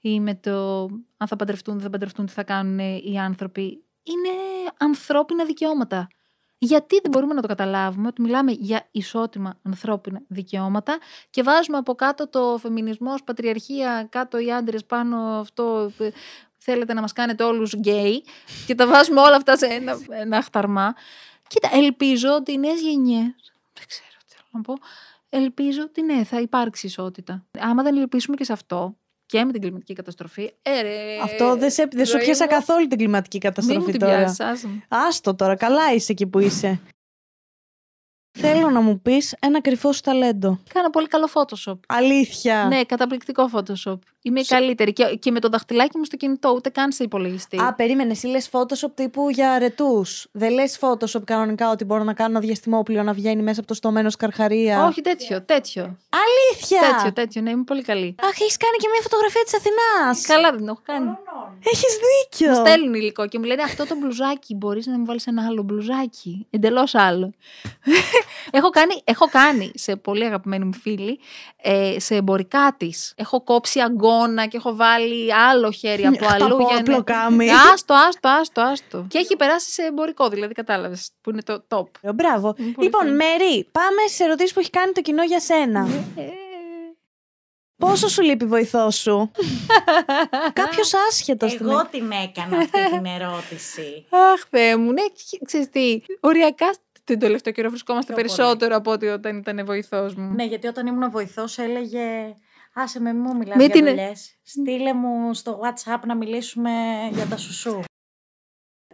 [0.00, 0.82] ή με το
[1.16, 3.82] αν θα παντρευτούν, δεν θα παντρευτούν, τι θα κάνουν ε, οι άνθρωποι.
[4.02, 4.28] Είναι
[4.78, 6.08] ανθρώπινα δικαιώματα.
[6.60, 10.98] Γιατί δεν μπορούμε να το καταλάβουμε ότι μιλάμε για ισότιμα ανθρώπινα δικαιώματα
[11.30, 16.08] και βάζουμε από κάτω το φεμινισμός, πατριαρχία, κάτω οι άντρες, πάνω αυτό ε,
[16.56, 18.24] θέλετε να μας κάνετε όλους γκέι
[18.66, 20.94] και τα βάζουμε όλα αυτά σε ένα, ένα αχταρμά.
[21.48, 24.74] Κοίτα, ελπίζω ότι οι νέες γενιές, δεν ξέρω τι θέλω να πω,
[25.28, 27.46] ελπίζω ότι ναι, θα υπάρξει ισότητα.
[27.58, 28.96] Άμα δεν ελπίσουμε και σε αυτό
[29.26, 32.50] και με την κλιματική καταστροφή, ε, ρε, Αυτό δεν, σε, δεν σου ζωή πιάσα μου,
[32.50, 34.16] καθόλου την κλιματική Μην μου καταστροφή την τώρα.
[34.16, 34.84] πιάσεις, άσε με.
[34.88, 36.80] Άστο τώρα, καλά είσαι εκεί που είσαι.
[38.32, 40.58] Θέλω να μου πεις ένα κρυφό σου ταλέντο.
[40.72, 41.78] Κάνω πολύ καλό Photoshop.
[41.88, 42.66] Αλήθεια.
[42.68, 43.98] Ναι, καταπληκτικό Photoshop.
[44.22, 44.92] Είμαι η καλύτερη.
[44.92, 47.60] Και, και με το δαχτυλάκι μου στο κινητό, ούτε καν σε υπολογιστή.
[47.60, 50.04] Α, περίμενε, εσύ λες Photoshop τύπου για αρετού.
[50.32, 53.74] Δεν λες Photoshop κανονικά ότι μπορώ να κάνω ένα διαστημόπλιο να βγαίνει μέσα από το
[53.74, 54.84] στομένο σκαρχαρία.
[54.84, 55.82] Όχι, τέτοιο, τέτοιο.
[56.08, 56.80] Αλήθεια!
[56.80, 58.14] Τέτοιο, τέτοιο, ναι, είμαι πολύ καλή.
[58.22, 60.26] Αχ, έχεις κάνει και μια φωτογραφία της Αθηνάς.
[60.26, 61.10] Καλά δεν το έχω κάνει.
[61.64, 62.50] Έχεις δίκιο.
[62.50, 64.54] Μου στέλνουν υλικό και μου λένε αυτό το μπλουζάκι.
[64.54, 66.46] Μπορείς να μου βάλεις ένα άλλο μπλουζάκι.
[66.50, 67.32] Εντελώς άλλο.
[68.50, 71.18] Έχω, κάνει, έχω κάνει σε πολύ αγαπημένη μου φίλη
[71.62, 73.12] ε, σε εμπορικά της.
[73.16, 76.54] Έχω κόψει αγκώνα και έχω βάλει άλλο χέρι από αλλού.
[76.54, 77.50] Από να- πλοκάμι.
[77.50, 79.06] Άστο, άστο, άστο, άστο.
[79.08, 81.84] Και έχει περάσει σε εμπορικό, δηλαδή κατάλαβες που είναι το top.
[82.00, 82.54] Ε, Μπράβο.
[82.58, 83.16] Είναι πολύ Λοιπόν, καλή.
[83.16, 85.88] Μέρη, πάμε στι ερωτήσεις που έχει κάνει το κοινό για σένα.
[86.16, 86.22] Ε,
[87.76, 89.30] Πόσο σου λείπει η βοηθό σου,
[90.52, 94.06] Κάποιος άσχετος Εγώ την έκανα αυτή την ερώτηση.
[94.10, 96.74] Αχ, Θεέ μου, ναι, και- ξέρεις τι, οριακά
[97.12, 98.34] την τελευταίο καιρό βρισκόμαστε Πιο πολύ.
[98.36, 100.32] περισσότερο από ότι όταν ήταν βοηθός μου.
[100.34, 102.34] ναι, γιατί όταν ήμουν βοηθός έλεγε
[102.74, 104.38] Άσε με μου μιλάς Με για την- δουλειές.
[104.42, 106.70] Στείλε μου στο WhatsApp να μιλήσουμε
[107.12, 107.80] για τα σουσού.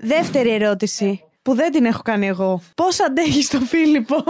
[0.00, 1.24] Δεύτερη ερώτηση.
[1.42, 2.62] Που δεν την έχω κάνει εγώ.
[2.74, 4.16] Πώς αντέχει τον Φίλιππο;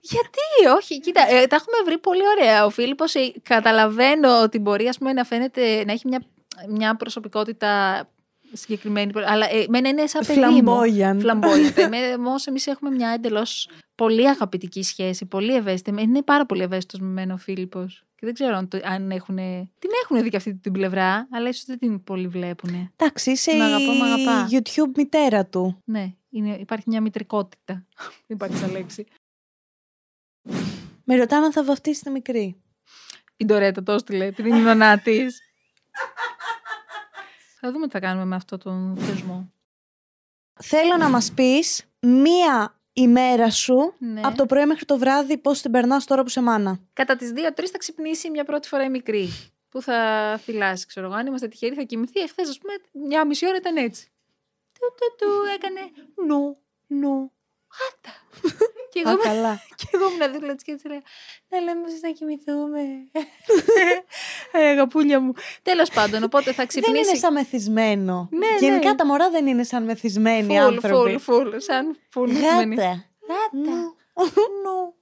[0.00, 2.64] Γιατί, όχι, κοίτα, ε, τα έχουμε βρει πολύ ωραία.
[2.64, 6.22] Ο Φίλιππος ε, καταλαβαίνω ότι μπορεί ας πούμε, να φαίνεται να έχει μια,
[6.68, 8.02] μια προσωπικότητα
[8.52, 10.46] συγκεκριμένη, αλλά ε, εμένα είναι σαν παιδί μου.
[10.46, 11.20] Φλαμπόγιαν.
[11.20, 11.92] Φλαμπόγιαν.
[12.18, 16.02] Όμω εμείς έχουμε μια εντελώς πολύ αγαπητική σχέση, πολύ ευαίσθητη.
[16.02, 18.02] Είναι πάρα πολύ ευαίσθητος με μένα ο Φίλιππος.
[18.14, 19.36] Και δεν ξέρω αν, το, αν έχουν.
[19.78, 22.92] Την έχουν δει και αυτή την πλευρά, αλλά ίσως δεν την πολύ βλέπουν.
[22.96, 24.46] Εντάξει, είσαι Μ' αγαπώ, μ' αγαπά.
[24.50, 25.82] η YouTube μητέρα του.
[25.84, 27.86] Ναι, είναι, υπάρχει μια μητρικότητα.
[28.26, 29.06] δεν υπάρχει σαν λέξη.
[31.04, 32.62] Με ρωτάνε αν θα βαφτίσει τη μικρή.
[33.36, 35.40] Η Ντορέτα το έστειλε, επειδή είναι η νονά της.
[37.60, 39.52] θα δούμε τι θα κάνουμε με αυτό τον θεσμό.
[40.62, 44.20] Θέλω να μας πεις μία ημέρα σου Ναι.
[44.24, 46.78] από το πρωί μέχρι το βράδυ πώς την περνάς τώρα που σε μάνα.
[46.92, 49.28] Κατά τις 2-3 θα ξυπνήσει μια πρώτη φορά η μικρή.
[49.68, 51.14] Που θα φυλάσει, ξέρω εγώ.
[51.14, 52.20] Αν είμαστε τυχεροί, θα κοιμηθεί.
[52.20, 52.72] Εχθές, ας πούμε,
[53.06, 54.08] μια μισή ώρα ήταν έτσι.
[54.72, 55.80] Του, του, του, έκανε
[56.26, 57.32] νου, νου.
[57.70, 58.16] Χάτα.
[58.92, 59.60] και, εγώ, Α, ήμουν- καλά.
[59.76, 61.00] και εγώ ήμουν δίπλα τη και έτσι λέω:
[61.48, 62.80] Να λέμε πως να κοιμηθούμε.
[64.52, 65.32] ε, αγαπούλια μου.
[65.62, 67.16] Τέλος πάντων, οπότε θα Δεν είναι ξυπνήσει.
[67.22, 68.28] σαν μεθυσμένο.
[68.32, 68.94] Ναι, Γενικά ναι.
[68.96, 71.18] τα μωρά δεν είναι σαν μεθυσμένοι Φουλ, άνθρωποι.
[71.18, 71.56] φουλ, φουλ.
[71.58, 72.30] Σαν φουλ.
[72.30, 72.74] μεθυσμένη.
[72.74, 73.04] Γάτα.
[73.28, 73.76] Γάτα.
[74.64, 74.94] Νου.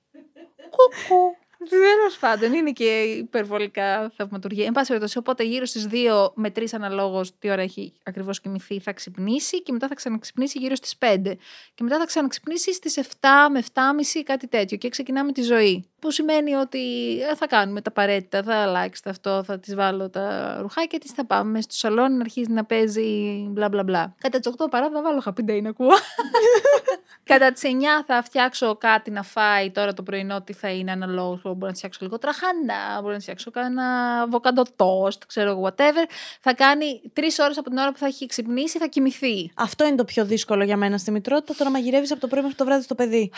[0.70, 1.36] Κουκου.
[1.68, 4.64] Τέλος πάντων, είναι και υπερβολικά θαυματουργία.
[4.66, 8.80] Εν πάση περιπτώσει, οπότε γύρω στις 2 με 3 αναλόγως τι ώρα έχει ακριβώς κοιμηθεί,
[8.80, 11.36] θα ξυπνήσει και μετά θα ξαναξυπνήσει γύρω στις 5.
[11.74, 13.02] Και μετά θα ξαναξυπνήσει στις 7
[13.52, 14.76] με 7.30 κάτι τέτοιο.
[14.76, 15.88] Και ξεκινάμε τη ζωή.
[16.06, 16.78] Που σημαίνει ότι
[17.30, 21.10] ε, θα κάνουμε τα απαραίτητα, θα αλλάξει το αυτό, θα τη βάλω τα ρουχάκια της,
[21.10, 24.14] θα πάμε στο σαλόνι να αρχίσει να παίζει μπλα μπλα μπλα.
[24.18, 25.90] Κατά τις 8 παρά θα βάλω χαπιντέι να ακούω.
[27.24, 27.66] Κατά τις 9
[28.06, 31.40] θα φτιάξω κάτι να φάει τώρα το πρωινό, τι θα είναι αναλόγω.
[31.42, 33.84] Μπορώ να της φτιάξω λίγο τραχανά, μπορώ να της φτιάξω κάνα
[34.22, 36.10] αβοκάντο toast, ξέρω εγώ, whatever.
[36.40, 39.50] Θα κάνει τρεις ώρες από την ώρα που θα έχει ξυπνήσει, θα κοιμηθεί.
[39.54, 42.42] Αυτό είναι το πιο δύσκολο για μένα στη μητρότητα, το να μαγειρεύεις από το πρωί
[42.42, 43.32] μέχρι το βράδυ στο παιδί.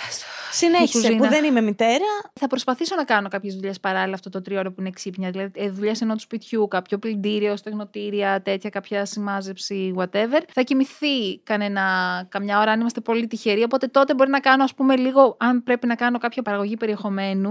[0.53, 1.17] Συνέχισε, κουζίνα.
[1.17, 2.07] που δεν είμαι μητέρα.
[2.33, 5.31] Θα προσπαθήσω να κάνω κάποιες δουλειές παράλληλα αυτό το τριώρο που είναι ξύπνια.
[5.31, 10.41] Δηλαδή, ε, δουλειές ενώ του σπιτιού, κάποιο πλυντήριο, στεγνοτήρια, τέτοια, κάποια σημάζεψη, whatever.
[10.53, 11.83] Θα κοιμηθεί κανένα,
[12.29, 13.63] καμιά ώρα αν είμαστε πολύ τυχεροί.
[13.63, 17.51] Οπότε τότε μπορεί να κάνω, ας πούμε, λίγο, αν πρέπει να κάνω κάποια παραγωγή περιεχομένου,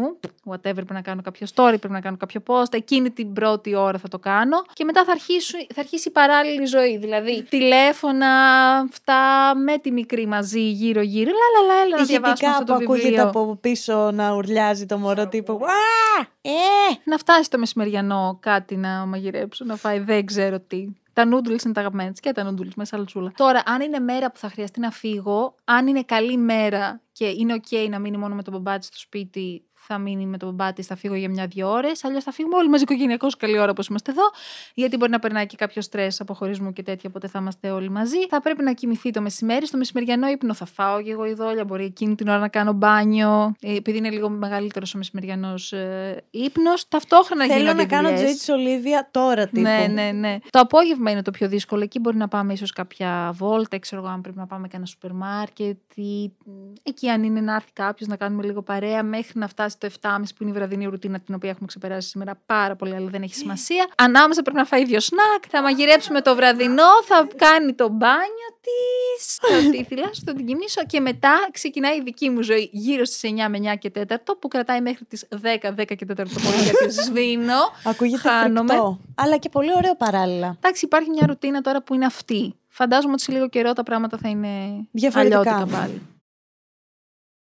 [0.52, 2.74] whatever, πρέπει να κάνω κάποιο story, πρέπει να κάνω κάποιο post.
[2.74, 4.58] Εκείνη την πρώτη ώρα θα το κάνω.
[4.74, 6.98] Και μετά θα αρχίσει, θα αρχίσει η παράλληλη ζωή.
[6.98, 8.28] Δηλαδή, τηλέφωνα,
[8.92, 11.32] αυτά με τη μικρή μαζί, γύρω-γύρω.
[11.32, 13.28] Λα, λα, λα, έλα, να διαβάσουμε Ηχητικά αυτό το που ακούγεται βιβλίο.
[13.28, 15.54] από πίσω να ουρλιάζει το μωρό τύπου.
[15.54, 16.28] Α!
[16.42, 16.52] Ε!
[17.04, 20.88] Να φτάσει το μεσημεριανό κάτι να μαγειρέψω, να φάει δεν ξέρω τι.
[21.14, 23.32] Τα noodles είναι τα αγαπημένα της και τα noodles με σαλτσούλα.
[23.36, 27.60] Τώρα, αν είναι μέρα που θα χρειαστεί να φύγω, αν είναι καλή μέρα και είναι
[27.62, 30.96] ok να μείνει μόνο με τον μπαμπάτη στο σπίτι, θα μείνει με τον μπαμπάτη, θα
[30.96, 32.04] φύγω για μια-δύο ώρες.
[32.04, 34.24] Αλλιώς θα φύγουμε όλοι μαζί οικογενειακώς καλή ώρα όπω είμαστε εδώ.
[34.74, 37.90] Γιατί μπορεί να περνάει και κάποιο στρες από χωρισμού και τέτοια, οπότε θα είμαστε όλοι
[37.90, 38.28] μαζί.
[38.30, 39.66] Θα πρέπει να κοιμηθεί το μεσημέρι.
[39.66, 41.66] Στο μεσημεριανό ύπνο θα φάω και εγώ ειδόλια.
[41.66, 43.56] Μπορεί εκείνη την ώρα να κάνω μπάνιο.
[43.62, 46.88] Ε, Επειδή είναι λίγο μεγαλύτερος ο μεσημεριανός ε, ύπνος.
[46.88, 48.36] Ταυτόχρονα Θέλω γίνονται να κάνω δουλειές.
[48.36, 49.62] τζοί τη Ολίβια τώρα τύπου.
[49.62, 50.38] Ναι, ναι, ναι.
[50.50, 51.84] Το απόγευμα είναι το πιο δύσκολο.
[51.84, 55.12] Εκεί μπορεί να πάμε ίσως κάποια βόλτα, ξέρω εγώ, αν πρέπει να πάμε κανένα σούπερ
[55.14, 55.78] μάρκετ.
[55.96, 56.32] Ή...
[56.84, 60.18] Εκεί, αν είναι να έρθει κάποιος να κάνουμε λίγο παρέα, μέχρι να φτάσει το 7.30
[60.20, 63.36] που είναι η βραδινή ρουτίνα την οποία έχουμε ξεπεράσει σήμερα πάρα πολύ, αλλά δεν έχει
[63.36, 63.88] σημασία.
[63.98, 69.36] Ανάμεσα πρέπει να φάει δύο σνακ, θα μαγειρέψουμε το βραδινό, θα κάνει το μπάνιο της,
[69.42, 73.32] θα τη θυλάσω, θα την κοιμήσω και μετά ξεκινάει η δική μου ζωή γύρω στις
[73.34, 75.36] 9 με 9 και 4 που κρατάει μέχρι τις 10,
[75.80, 77.60] 10 και 4 το πολύ γιατί σβήνω.
[77.84, 78.68] Ακούγεται Χάνομαι.
[78.68, 79.00] φρικτό.
[79.16, 80.56] Αλλά και πολύ ωραίο παράλληλα.
[80.58, 82.56] Εντάξει, υπάρχει μια ρουτίνα τώρα που είναι αυτή.
[82.68, 84.48] Φαντάζομαι ότι σε λίγο καιρό τα πράγματα θα είναι
[84.92, 85.40] Διαφορετικά.
[85.40, 86.02] αλλιώτικα πάλι.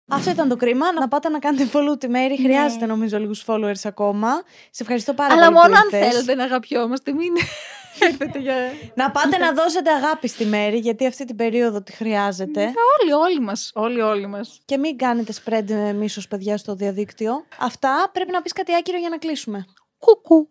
[0.08, 0.92] Αυτό ήταν το κρίμα.
[0.94, 2.38] Να πάτε να κάνετε follow τη Μέρη.
[2.42, 4.30] Χρειάζεται νομίζω λίγους followers ακόμα.
[4.72, 5.56] Σε ευχαριστώ πάρα Αλλά πολύ.
[5.56, 6.14] μόνο που αν ήρθες.
[6.14, 7.34] θέλετε να αγαπιόμαστε, μην
[8.10, 8.56] έρθετε για.
[8.96, 12.62] Να πάτε να δώσετε αγάπη στη Μέρη, γιατί αυτή την περίοδο τη χρειάζεται.
[13.02, 13.72] όλοι, όλοι μας.
[13.74, 14.60] Όλοι, όλοι μας.
[14.66, 17.46] Και μην κάνετε spread μίσος, παιδιά, στο διαδίκτυο.
[17.60, 19.66] Αυτά πρέπει να πεις κάτι άκυρο για να κλείσουμε.
[19.98, 20.50] Κουκού.